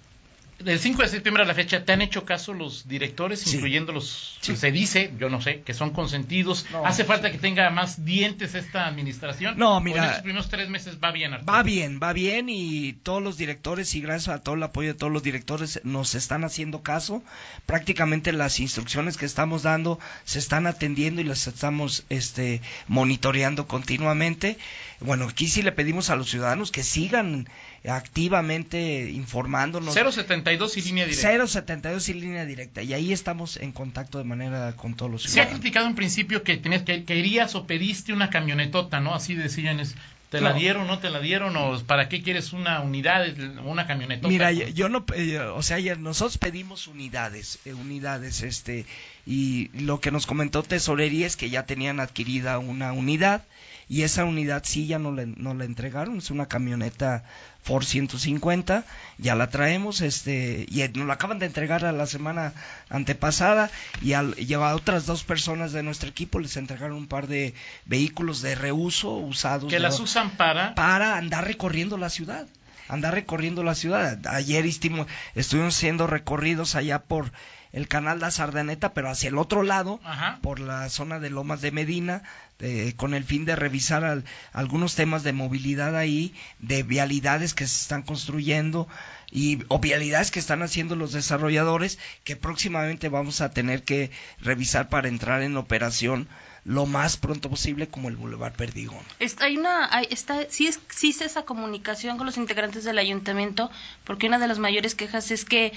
Del 0.59 0.81
5 0.81 1.03
de 1.03 1.09
septiembre 1.09 1.45
a 1.45 1.47
la 1.47 1.55
fecha, 1.55 1.85
¿te 1.85 1.93
han 1.93 2.03
hecho 2.03 2.25
caso 2.25 2.53
los 2.53 2.89
directores, 2.89 3.41
Sí. 3.43 3.55
incluyendo 3.57 3.93
los, 3.93 4.39
Sí. 4.41 4.57
se 4.57 4.73
dice, 4.73 5.13
yo 5.17 5.29
no 5.31 5.41
sé, 5.41 5.61
que 5.61 5.73
son 5.73 5.91
consentidos? 5.91 6.67
No. 6.73 6.85
¿Hace 6.85 7.05
falta 7.05 7.31
que 7.31 7.39
tenga 7.39 7.71
más 7.71 8.05
dientes 8.05 8.57
esta 8.57 8.87
administración? 8.89 9.57
No, 9.57 9.77
¿O 9.77 9.81
mira- 9.81 9.99
en 9.99 10.05
estos 10.09 10.23
primeros 10.25 10.49
tres 10.49 10.69
meses 10.69 10.99
va 11.03 11.13
bien, 11.13 11.33
Arturo? 11.35 11.53
Va 11.53 11.63
bien, 11.63 12.01
va 12.03 12.13
bien 12.13 12.49
y 12.49 12.95
todos 13.05 13.23
los 13.23 13.37
directores 13.39 13.95
y 13.95 14.01
gracias 14.01 14.35
a 14.35 14.43
todo 14.43 14.57
el 14.57 14.63
apoyo 14.65 14.89
de 14.89 14.95
todos 14.99 15.13
los 15.13 15.23
directores 15.23 15.81
nos 15.85 16.17
están 16.17 16.43
haciendo 16.43 16.83
caso. 16.83 17.23
Prácticamente 17.65 18.33
las 18.33 18.59
instrucciones 18.59 19.17
que 19.17 19.27
estamos 19.27 19.63
dando 19.63 20.01
se 20.25 20.41
están 20.41 20.67
atendiendo 20.67 21.21
y 21.21 21.25
las 21.25 21.47
estamos 21.47 22.05
este 22.09 22.63
monitoreando 22.89 23.69
continuamente. 23.69 24.59
Bueno, 25.01 25.27
aquí 25.29 25.47
sí 25.47 25.63
le 25.63 25.71
pedimos 25.71 26.11
a 26.11 26.17
los 26.17 26.29
ciudadanos 26.29 26.73
que 26.73 26.83
sigan 26.83 27.49
activamente 27.87 29.11
informándonos. 29.11 29.95
072 29.95 30.77
y 30.77 30.83
línea 30.83 31.07
directa. 31.07 31.47
072 31.47 32.09
y 32.09 32.15
línea 32.15 32.45
directa 32.45 32.83
y 32.83 32.93
ahí 32.95 33.13
estamos 33.13 33.57
en 33.57 33.73
contacto 33.73 34.19
de 34.19 34.25
manera 34.25 34.75
con 34.77 34.95
todos 34.95 35.11
los 35.11 35.23
Se 35.23 35.29
ha 35.29 35.31
ciudadanos. 35.33 35.61
criticado 35.61 35.87
en 35.87 35.95
principio 35.95 36.43
que 36.43 36.57
tenías 36.57 36.83
que 36.83 37.05
querías 37.05 37.55
o 37.55 37.67
pediste 37.67 38.13
una 38.13 38.31
camionetota, 38.31 39.01
¿no? 39.01 39.15
Así 39.15 39.35
decían, 39.35 39.81
es, 39.81 39.95
¿te 40.31 40.41
la 40.41 40.53
dieron, 40.53 40.87
no 40.87 40.99
te 40.99 41.11
la 41.11 41.21
dieron 41.21 41.57
o 41.57 41.81
para 41.85 42.09
qué 42.09 42.23
quieres 42.23 42.53
una 42.53 42.81
unidad, 42.81 43.27
una 43.65 43.87
camionetota? 43.87 44.29
Mira, 44.29 44.53
yo, 44.53 44.69
yo 44.69 44.89
no, 44.89 45.05
eh, 45.15 45.39
o 45.39 45.63
sea, 45.63 45.79
ya 45.79 45.95
nosotros 45.95 46.39
pedimos 46.39 46.87
unidades, 46.89 47.59
eh, 47.65 47.75
unidades, 47.75 48.43
este, 48.43 48.85
y 49.31 49.69
lo 49.79 50.01
que 50.01 50.11
nos 50.11 50.27
comentó 50.27 50.63
Tesorería 50.63 51.27
es 51.27 51.37
que 51.37 51.51
ya 51.51 51.67
tenían 51.67 52.01
adquirida 52.01 52.59
una 52.59 52.93
unidad 52.93 53.43
y 53.91 54.03
esa 54.03 54.25
unidad 54.25 54.63
sí 54.65 54.87
ya 54.87 54.99
no 54.99 55.13
la, 55.13 55.25
no 55.27 55.53
la 55.55 55.65
entregaron, 55.65 56.19
es 56.19 56.31
una 56.31 56.47
camioneta 56.47 57.25
Ford 57.63 57.85
150, 57.85 58.85
ya 59.19 59.35
la 59.35 59.49
traemos, 59.51 60.01
este, 60.01 60.67
y 60.71 60.87
nos 60.95 61.07
la 61.07 61.15
acaban 61.15 61.39
de 61.39 61.47
entregar 61.47 61.85
a 61.85 61.93
la 61.93 62.07
semana 62.07 62.53
antepasada 62.91 63.71
y, 64.03 64.13
al, 64.15 64.35
y 64.39 64.53
a 64.55 64.75
otras 64.75 65.07
dos 65.07 65.25
personas 65.25 65.73
de 65.73 65.83
nuestro 65.83 66.09
equipo 66.09 66.39
les 66.39 66.57
entregaron 66.57 66.97
un 66.97 67.07
par 67.07 67.27
de 67.29 67.55
vehículos 67.87 68.41
de 68.43 68.55
reuso 68.55 69.13
usados. 69.15 69.69
que 69.69 69.77
de- 69.77 69.81
las 69.83 70.01
usan 70.01 70.31
para... 70.37 70.75
para 70.75 71.17
andar 71.17 71.45
recorriendo 71.47 71.97
la 71.99 72.11
ciudad. 72.11 72.47
Andar 72.89 73.13
recorriendo 73.15 73.63
la 73.63 73.75
ciudad. 73.75 74.19
Ayer 74.27 74.65
estimo- 74.65 75.07
estuvimos 75.35 75.77
haciendo 75.77 76.07
recorridos 76.07 76.75
allá 76.75 77.01
por 77.01 77.33
el 77.73 77.89
canal 77.89 78.21
La 78.21 78.31
Sardaneta, 78.31 78.95
pero 78.95 79.11
hacia 79.11 79.29
el 79.29 79.39
otro 79.39 79.63
lado, 79.63 80.01
Ajá. 80.05 80.39
por 80.43 80.61
la 80.61 80.89
zona 80.89 81.19
de 81.19 81.31
Lomas 81.31 81.61
de 81.61 81.71
Medina, 81.71 82.23
eh, 82.61 82.95
con 82.97 83.15
el 83.15 83.25
fin 83.25 83.45
de 83.45 83.55
revisar 83.57 84.05
al- 84.05 84.25
algunos 84.53 84.95
temas 84.95 85.23
de 85.23 85.33
movilidad 85.33 85.97
ahí, 85.97 86.35
de 86.59 86.83
vialidades 86.83 87.55
que 87.55 87.67
se 87.67 87.81
están 87.83 88.03
construyendo 88.03 88.89
y 89.31 89.59
o 89.69 89.79
vialidades 89.79 90.31
que 90.31 90.39
están 90.41 90.63
haciendo 90.63 90.97
los 90.97 91.13
desarrolladores 91.13 91.99
que 92.25 92.35
próximamente 92.37 93.09
vamos 93.09 93.41
a 93.43 93.51
tener 93.51 93.83
que 93.85 94.11
revisar 94.41 94.89
para 94.89 95.09
entrar 95.09 95.43
en 95.43 95.57
operación 95.57 96.29
lo 96.65 96.85
más 96.87 97.17
pronto 97.17 97.49
posible 97.49 97.89
como 97.89 98.09
el 98.09 98.17
Boulevard 98.17 98.53
Perdigón. 98.55 99.05
Está, 99.21 99.45
hay 99.45 99.57
una, 99.57 99.95
hay, 99.95 100.07
está, 100.11 100.39
sí 100.51 100.67
existe 100.67 101.25
esa 101.25 101.43
comunicación 101.45 102.17
con 102.17 102.27
los 102.27 102.37
integrantes 102.37 102.85
del 102.85 102.99
ayuntamiento, 102.99 103.71
porque 104.05 104.27
una 104.27 104.39
de 104.39 104.49
las 104.49 104.59
mayores 104.59 104.95
quejas 104.95 105.31
es 105.31 105.45
que 105.45 105.73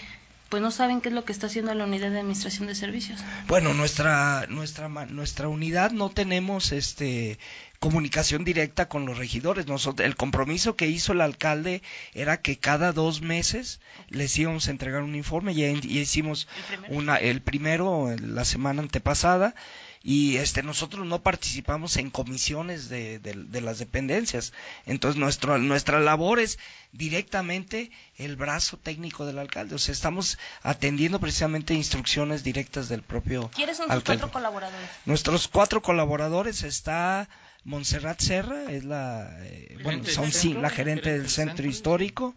pues 0.52 0.62
no 0.62 0.70
saben 0.70 1.00
qué 1.00 1.08
es 1.08 1.16
lo 1.16 1.24
que 1.24 1.32
está 1.32 1.48
haciendo 1.48 1.74
la 1.74 1.86
unidad 1.86 2.12
de 2.12 2.20
administración 2.20 2.68
de 2.68 2.76
servicios. 2.76 3.24
Bueno, 3.48 3.74
nuestra 3.74 4.46
nuestra 4.50 4.90
nuestra 4.90 5.48
unidad 5.48 5.92
no 5.92 6.10
tenemos 6.10 6.74
este 6.74 7.40
comunicación 7.80 8.44
directa 8.44 8.90
con 8.90 9.06
los 9.06 9.18
regidores. 9.18 9.68
Nosotros, 9.68 10.06
el 10.06 10.18
compromiso 10.18 10.76
que 10.76 10.88
hizo 10.88 11.14
el 11.14 11.22
alcalde 11.22 11.82
era 12.14 12.42
que 12.42 12.60
cada 12.60 12.92
dos 12.92 13.22
meses 13.22 13.80
les 14.10 14.38
íbamos 14.38 14.68
a 14.68 14.72
entregar 14.72 15.04
un 15.04 15.16
informe. 15.16 15.56
Ya, 15.56 15.72
ya 15.72 16.02
hicimos 16.02 16.50
una 16.90 17.16
el 17.16 17.42
primero 17.42 18.14
la 18.20 18.44
semana 18.44 18.82
antepasada 18.82 19.56
y 20.04 20.38
este 20.38 20.64
nosotros 20.64 21.06
no 21.06 21.22
participamos 21.22 21.98
en 21.98 22.10
comisiones 22.10 22.90
de, 22.90 23.20
de- 23.20 23.36
de 23.36 23.62
las 23.62 23.78
dependencias. 23.78 24.52
Entonces 24.88 25.20
nuestro 25.20 25.58
nuestra 25.60 26.00
labor 26.00 26.40
es 26.40 26.58
directamente 26.92 27.92
el 28.18 28.36
brazo 28.36 28.78
técnico 28.78 29.26
del 29.26 29.38
alcalde. 29.40 29.76
O 29.76 29.80
sea 29.80 29.94
estamos 29.94 30.38
atendiendo 30.64 31.20
precisamente 31.20 31.74
instrucciones 31.74 32.44
directas 32.44 32.90
del 32.90 33.04
propio 33.04 33.52
¿Quiénes 33.54 33.78
son 33.78 33.92
sus 33.92 34.04
cuatro 34.04 34.32
colaboradores? 34.32 34.90
nuestros 35.06 35.48
cuatro 35.48 35.82
colaboradores 35.82 36.64
está 36.64 37.30
Montserrat 37.64 38.20
Serra 38.22 38.72
es 38.72 38.84
la 38.86 39.30
eh, 39.42 39.78
bueno 39.84 40.00
Gerente 40.04 40.12
son 40.14 40.24
del 40.26 40.34
sí, 40.34 40.54
la 40.54 40.70
gerente 40.72 41.12
del 41.12 41.30
centro 41.30 41.58
centro. 41.58 41.68
histórico 41.70 42.36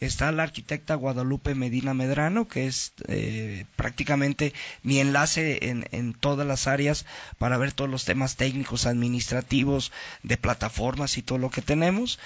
está 0.00 0.30
la 0.32 0.42
arquitecta 0.42 0.94
Guadalupe 0.94 1.54
Medina 1.54 1.94
Medrano, 1.94 2.48
que 2.48 2.66
es 2.66 2.92
eh, 3.08 3.64
prácticamente 3.76 4.52
mi 4.82 4.98
enlace 4.98 5.70
en, 5.70 5.86
en 5.92 6.12
todas 6.12 6.46
las 6.46 6.66
áreas 6.66 7.06
para 7.38 7.56
ver 7.56 7.72
todos 7.72 7.90
los 7.90 8.04
temas 8.04 8.36
técnicos, 8.36 8.86
administrativos, 8.86 9.92
de 10.22 10.36
plataformas 10.36 11.16
y 11.18 11.22
todo 11.22 11.38
lo 11.38 11.50
que 11.50 11.62
tenemos. 11.62 12.18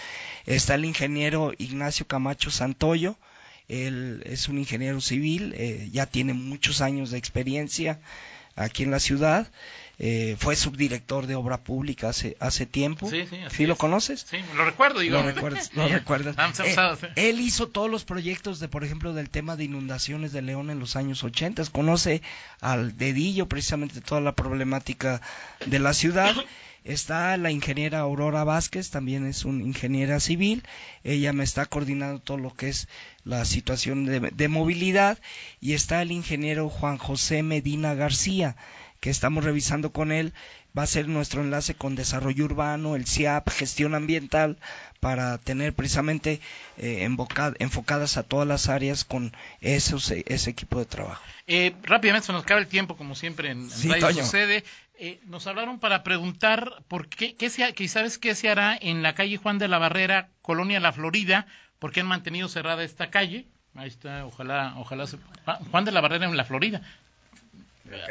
Está 0.47 0.75
el 0.75 0.85
ingeniero 0.85 1.53
Ignacio 1.59 2.07
Camacho 2.07 2.51
Santoyo, 2.51 3.17
él 3.69 4.23
es 4.27 4.49
un 4.49 4.59
ingeniero 4.59 5.01
civil, 5.01 5.55
eh, 5.57 5.89
ya 5.93 6.07
tiene 6.07 6.35
muchos 6.35 6.81
años 6.81 7.13
de 7.13 7.19
experiencia 7.19 8.01
aquí 8.57 8.83
en 8.83 8.91
la 8.91 8.99
ciudad. 8.99 9.49
Eh, 10.03 10.35
fue 10.39 10.57
subdirector 10.57 11.27
de 11.27 11.35
obra 11.35 11.63
pública 11.63 12.09
hace, 12.09 12.35
hace 12.41 12.65
tiempo. 12.65 13.11
Sí, 13.11 13.67
lo 13.67 13.75
es. 13.75 13.79
conoces? 13.79 14.27
Sí, 14.31 14.39
lo 14.57 14.65
recuerdo, 14.65 15.01
digo. 15.01 15.19
Lo 15.19 15.23
recuerdas, 15.23 15.71
lo 15.75 15.87
recuerdas. 15.89 16.37
Eh, 16.65 16.75
él 17.17 17.39
hizo 17.39 17.69
todos 17.69 17.91
los 17.91 18.07
proyectos 18.07 18.61
de, 18.61 18.69
por 18.69 18.83
ejemplo, 18.83 19.13
del 19.13 19.29
tema 19.29 19.57
de 19.57 19.65
inundaciones 19.65 20.33
de 20.33 20.41
León 20.41 20.71
en 20.71 20.79
los 20.79 20.97
años 20.97 21.23
80. 21.23 21.67
Conoce 21.67 22.23
al 22.63 22.97
dedillo 22.97 23.47
precisamente 23.47 24.01
toda 24.01 24.23
la 24.23 24.35
problemática 24.35 25.21
de 25.67 25.79
la 25.79 25.93
ciudad. 25.93 26.35
Está 26.83 27.37
la 27.37 27.51
ingeniera 27.51 27.99
Aurora 27.99 28.43
Vázquez, 28.43 28.89
también 28.89 29.27
es 29.27 29.45
una 29.45 29.63
ingeniera 29.65 30.19
civil. 30.19 30.63
Ella 31.05 31.35
me 31.35 31.45
está 31.45 31.67
coordinando 31.67 32.21
todo 32.21 32.39
lo 32.39 32.55
que 32.55 32.71
es 32.71 32.89
la 33.23 33.45
situación 33.45 34.07
de, 34.07 34.21
de 34.21 34.49
movilidad. 34.49 35.19
Y 35.61 35.75
está 35.75 36.01
el 36.01 36.11
ingeniero 36.11 36.71
Juan 36.71 36.97
José 36.97 37.43
Medina 37.43 37.93
García, 37.93 38.57
que 39.01 39.11
estamos 39.11 39.45
revisando 39.45 39.93
con 39.93 40.13
él. 40.13 40.33
Va 40.77 40.85
a 40.85 40.87
ser 40.87 41.09
nuestro 41.09 41.41
enlace 41.43 41.75
con 41.75 41.97
desarrollo 41.97 42.45
urbano, 42.45 42.95
el 42.95 43.07
CIAP, 43.07 43.49
gestión 43.51 43.95
ambiental, 43.97 44.57
para 45.01 45.39
tener 45.39 45.73
precisamente 45.75 46.41
eh, 46.79 47.05
envoca- 47.05 47.55
enfocadas 47.59 48.17
a 48.17 48.23
todas 48.23 48.47
las 48.47 48.69
áreas 48.69 49.05
con 49.05 49.33
esos, 49.61 50.11
ese 50.11 50.51
equipo 50.51 50.79
de 50.79 50.85
trabajo. 50.87 51.23
Eh, 51.47 51.75
rápidamente 51.83 52.27
se 52.27 52.33
nos 52.33 52.45
acaba 52.45 52.61
el 52.61 52.69
tiempo, 52.69 52.97
como 52.97 53.15
siempre 53.17 53.51
en, 53.51 53.63
en 53.63 53.71
Sí, 53.71 53.89
Radio 53.89 54.07
Toño. 54.09 54.23
sucede. 54.25 54.63
Eh, 55.03 55.19
nos 55.25 55.47
hablaron 55.47 55.81
para 55.81 56.03
preguntar 56.05 56.85
por 56.87 57.09
qué, 57.09 57.35
qué 57.35 57.49
se, 57.51 57.73
que 57.73 57.89
sabes 57.89 58.19
qué 58.19 58.35
se 58.35 58.51
hará 58.51 58.79
en 58.81 59.03
la 59.03 59.15
calle 59.15 59.39
Juan 59.39 59.59
de 59.59 59.67
la 59.67 59.79
Barrera, 59.79 60.29
Colonia 60.43 60.79
La 60.79 60.93
Florida, 60.93 61.47
porque 61.79 62.01
han 62.01 62.07
mantenido 62.07 62.49
cerrada 62.49 62.85
esta 62.85 63.11
calle. 63.11 63.47
Ahí 63.75 63.89
está, 63.89 64.27
ojalá, 64.27 64.75
ojalá 64.77 65.07
se... 65.07 65.17
Juan 65.71 65.85
de 65.87 65.93
la 65.93 66.03
Barrera 66.03 66.27
en 66.27 66.37
La 66.37 66.45
Florida. 66.45 66.83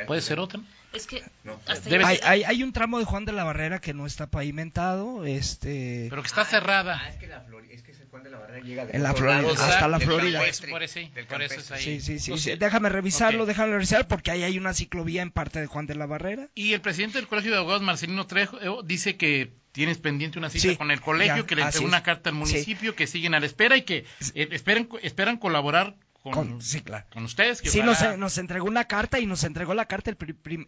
Puede 0.08 0.22
ser 0.22 0.40
otra. 0.40 0.60
Es 0.94 1.06
que 1.08 1.24
Debe- 1.86 2.04
Hay, 2.06 2.20
hay, 2.24 2.44
hay 2.44 2.64
un 2.64 2.74
tramo 2.74 3.00
de 3.00 3.06
Juan 3.06 3.26
de 3.26 3.32
la 3.32 3.44
Barrera 3.44 3.80
que 3.80 3.94
no 3.94 4.06
está 4.06 4.28
pavimentado, 4.28 5.26
este, 5.26 6.08
Pero 6.10 6.22
que 6.22 6.28
está 6.28 6.46
cerrada. 6.46 7.00
Ah, 7.04 7.10
es 7.10 7.16
que 7.18 7.28
la 7.28 7.42
Florida, 7.42 7.74
es 7.74 7.84
que 7.84 7.94
Juan 8.10 8.24
de 8.24 8.32
la 8.32 8.40
Barrera 8.40 8.66
llega 8.66 8.86
de 8.88 8.94
En 8.98 9.04
la 9.04 9.14
Florida, 9.14 9.42
lado, 9.44 9.54
hasta 9.54 9.88
la 9.88 10.00
del 10.00 10.08
Florida. 10.08 10.40
Por 10.40 10.48
campestre, 10.48 10.68
eso, 10.68 10.74
por 10.74 10.84
eso, 10.84 10.94
sí, 11.00 11.12
del 11.14 11.26
por 11.28 11.42
eso 11.44 11.54
es 11.60 11.68
campestre. 11.68 11.76
ahí. 11.94 12.00
sí, 12.02 12.02
sí, 12.02 12.20
sí, 12.20 12.32
No 12.32 12.38
sí. 12.38 12.44
sé. 12.44 12.58
déjame 12.58 12.90
revisarlo, 12.90 13.46
déjame 13.46 13.74
revisar 13.74 14.08
porque 14.08 14.32
ahí 14.32 14.44
hay 14.44 14.58
una 14.58 14.74
ciclovía 14.74 15.22
en 15.22 15.30
parte 15.32 15.60
de 15.62 15.68
Juan 15.68 15.86
de 15.86 15.94
la 15.96 16.08
Barrera. 16.08 16.48
Y 16.56 16.74
el 16.74 16.82
presidente 16.82 17.20
del 17.20 17.28
Colegio 17.28 17.52
de 17.52 17.58
Abogados, 17.58 17.84
Marcelino 17.84 18.26
Trejo, 18.26 18.60
eh, 18.60 18.82
dice 18.86 19.16
que 19.16 19.52
tienes 19.72 20.00
pendiente 20.00 20.40
una 20.40 20.50
cita 20.50 20.70
Sí, 20.70 20.76
con 20.76 20.90
el 20.90 21.00
colegio, 21.02 21.38
ya, 21.38 21.46
que 21.46 21.56
le 21.56 21.62
entregó 21.62 21.86
una 21.86 22.02
carta 22.02 22.32
al 22.32 22.36
Sí. 22.36 22.40
municipio, 22.40 22.96
que 22.96 23.06
siguen 23.06 23.36
a 23.36 23.40
la 23.40 23.46
espera 23.46 23.78
y 23.78 23.84
que 23.84 24.06
eh, 24.34 24.48
esperan, 24.52 24.90
esperan 25.04 25.38
colaborar 25.38 25.96
con, 26.24 26.34
Con- 26.34 26.62
sí, 26.62 26.82
claro. 26.82 27.06
con 27.14 27.24
ustedes. 27.24 27.62
Que 27.62 27.70
Sí, 27.70 27.82
nos, 27.82 27.98
ojalá- 27.98 28.18
nos 28.18 28.38
entregó 28.38 28.68
una 28.68 28.86
carta 28.86 29.20
y 29.20 29.26
nos 29.26 29.44
entregó 29.44 29.74
la 29.74 29.86
carta 29.86 30.10
el 30.12 30.18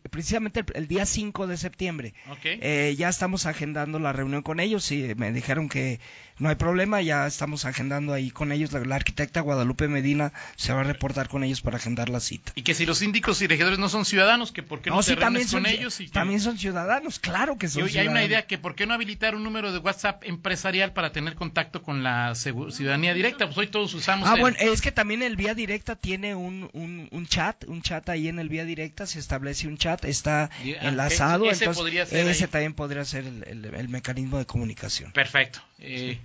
precisamente 0.09 0.61
el, 0.61 0.65
el 0.75 0.87
día 0.87 1.05
5 1.05 1.47
de 1.47 1.57
septiembre. 1.57 2.13
Ok. 2.29 2.39
Eh, 2.43 2.95
ya 2.97 3.09
estamos 3.09 3.45
agendando 3.45 3.99
la 3.99 4.13
reunión 4.13 4.41
con 4.43 4.59
ellos 4.59 4.91
y 4.91 5.13
me 5.15 5.31
dijeron 5.31 5.69
que 5.69 5.99
no 6.39 6.49
hay 6.49 6.55
problema, 6.55 7.01
ya 7.01 7.27
estamos 7.27 7.65
agendando 7.65 8.13
ahí 8.13 8.31
con 8.31 8.51
ellos. 8.51 8.71
La, 8.71 8.79
la 8.79 8.95
arquitecta 8.95 9.41
Guadalupe 9.41 9.87
Medina 9.87 10.33
se 10.55 10.73
va 10.73 10.81
a 10.81 10.83
reportar 10.83 11.27
con 11.27 11.43
ellos 11.43 11.61
para 11.61 11.77
agendar 11.77 12.09
la 12.09 12.19
cita. 12.19 12.51
Y 12.55 12.63
que 12.63 12.73
si 12.73 12.85
los 12.85 12.97
síndicos 12.99 13.41
y 13.41 13.47
regidores 13.47 13.77
no 13.77 13.89
son 13.89 14.05
ciudadanos, 14.05 14.51
que 14.51 14.63
por 14.63 14.81
qué 14.81 14.89
no, 14.89 14.97
No, 14.97 15.03
te 15.03 15.11
sí, 15.13 15.15
también 15.17 15.47
son, 15.47 15.63
con 15.63 15.71
ellos. 15.71 15.99
Y 15.99 16.05
que- 16.05 16.11
también 16.11 16.39
son 16.39 16.57
ciudadanos, 16.57 17.19
claro 17.19 17.57
que 17.57 17.67
y 17.67 17.69
son 17.69 17.83
hoy 17.83 17.89
hay 17.89 17.93
una 18.07 18.21
ciudadanos. 18.21 18.29
idea 18.29 18.47
que 18.47 18.57
por 18.57 18.75
qué 18.75 18.87
no 18.87 18.93
habilitar 18.93 19.35
un 19.35 19.43
número 19.43 19.71
de 19.71 19.79
WhatsApp 19.79 20.23
empresarial 20.23 20.93
para 20.93 21.11
tener 21.11 21.35
contacto 21.35 21.83
con 21.83 22.03
la 22.03 22.33
ciudadanía 22.35 23.13
directa. 23.13 23.45
Pues 23.45 23.57
hoy 23.57 23.67
todos 23.67 23.93
usamos 23.93 24.27
Ah, 24.27 24.35
el- 24.35 24.41
bueno, 24.41 24.57
es 24.59 24.81
que 24.81 24.91
también 24.91 25.21
el 25.21 25.35
Vía 25.41 25.55
Directa 25.55 25.95
tiene 25.95 26.35
un, 26.35 26.69
un, 26.73 27.07
un 27.11 27.25
chat, 27.25 27.63
un 27.67 27.81
chat 27.81 28.07
ahí 28.09 28.27
en 28.27 28.37
el 28.37 28.47
Vía 28.47 28.63
Directa, 28.63 29.07
se 29.07 29.17
establece 29.17 29.67
un 29.67 29.77
chat, 29.77 30.05
está 30.05 30.43
ah, 30.43 30.49
enlazado, 30.81 31.49
ese 31.49 31.63
entonces 31.63 31.81
podría 31.81 32.05
ser 32.05 32.27
ese 32.27 32.43
ahí. 32.43 32.49
también 32.51 32.73
podría 32.75 33.03
ser 33.05 33.25
el, 33.25 33.43
el- 33.47 33.73
el 33.73 33.89
mecanismo 33.89 34.37
de 34.37 34.45
comunicación. 34.45 35.11
Perfecto. 35.13 35.59
Eh, 35.79 36.19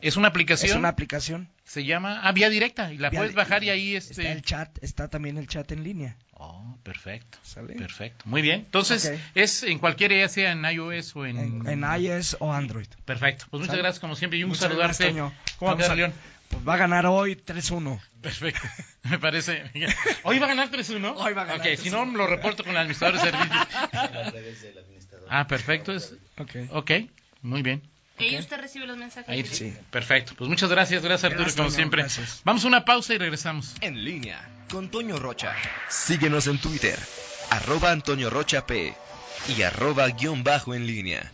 es 0.00 0.16
una 0.16 0.28
aplicación. 0.28 0.70
Es 0.70 0.76
una 0.76 0.88
aplicación. 0.88 1.48
Se 1.64 1.84
llama 1.84 2.20
ah, 2.22 2.32
Vía 2.32 2.50
Directa 2.50 2.92
y 2.92 2.98
la 2.98 3.10
Vía 3.10 3.20
puedes 3.20 3.34
bajar 3.34 3.64
y 3.64 3.70
ahí 3.70 3.96
Está 3.96 4.12
este. 4.12 4.32
el 4.32 4.42
chat, 4.42 4.78
está 4.82 5.08
también 5.08 5.38
el 5.38 5.46
chat 5.48 5.70
en 5.72 5.82
línea. 5.82 6.16
Oh, 6.34 6.76
perfecto. 6.82 7.38
¿Sale? 7.42 7.74
Perfecto. 7.74 8.24
Muy 8.26 8.42
bien. 8.42 8.60
Entonces, 8.60 9.06
Ok. 9.06 9.18
es 9.34 9.62
en 9.62 9.78
cualquier 9.78 10.12
ya 10.12 10.28
sea 10.28 10.52
en 10.52 10.64
iOS 10.64 11.16
o 11.16 11.24
en. 11.26 11.38
En, 11.38 11.66
en 11.84 12.02
iOS 12.02 12.36
o 12.40 12.52
Android. 12.52 12.86
Perfecto. 13.04 13.46
Pues 13.50 13.60
muchas 13.60 13.72
¿Sale? 13.72 13.82
gracias 13.82 14.00
como 14.00 14.14
siempre 14.16 14.38
y 14.38 14.44
un 14.44 14.50
Muchas 14.50 14.64
saludarte. 14.68 15.12
gracias. 15.12 15.32
¿Cómo 15.58 15.74
Vamos 15.76 15.96
León? 15.96 16.12
Pues 16.48 16.68
va 16.68 16.74
a 16.74 16.76
ganar 16.76 17.06
hoy 17.06 17.36
3-1. 17.36 18.00
Perfecto. 18.20 18.60
Me 19.04 19.18
parece. 19.18 19.64
¿Hoy 20.24 20.38
va 20.38 20.46
a 20.46 20.48
ganar 20.50 20.70
3-1? 20.70 21.14
Hoy 21.16 21.32
va 21.32 21.42
a 21.42 21.44
ganar 21.46 21.60
Ok, 21.66 21.78
si 21.78 21.90
no, 21.90 22.04
lo 22.04 22.26
reporto 22.26 22.62
con 22.62 22.72
el 22.72 22.78
administrador 22.78 23.20
de 23.20 23.30
servicios. 23.30 23.68
Ah, 25.30 25.46
perfecto. 25.46 25.92
Es... 25.92 26.14
Ok. 26.36 26.50
Ok, 26.70 26.90
muy 27.40 27.62
bien. 27.62 27.82
Ahí 28.18 28.38
usted 28.38 28.60
recibe 28.60 28.86
los 28.86 28.96
mensajes. 28.96 29.28
Ahí, 29.28 29.44
Sí. 29.44 29.74
Perfecto. 29.90 30.34
Pues 30.36 30.48
muchas 30.48 30.70
gracias, 30.70 31.02
gracias 31.02 31.24
Arturo, 31.24 31.44
Gracias, 31.44 31.56
como 31.56 31.68
Toño, 31.68 31.76
siempre. 31.76 32.02
gracias. 32.02 32.40
Vamos 32.44 32.64
a 32.64 32.68
una 32.68 32.84
pausa 32.84 33.14
y 33.14 33.18
regresamos. 33.18 33.74
En 33.80 34.04
línea 34.04 34.48
con 34.70 34.88
Toño 34.90 35.18
Rocha. 35.18 35.54
Síguenos 35.88 36.46
en 36.46 36.58
Twitter, 36.58 36.98
arroba 37.50 37.90
Antonio 37.90 38.30
Rocha 38.30 38.66
P 38.66 38.94
y 39.56 39.62
arroba 39.62 40.08
guion 40.08 40.42
bajo 40.44 40.74
en 40.74 40.86
línea. 40.86 41.30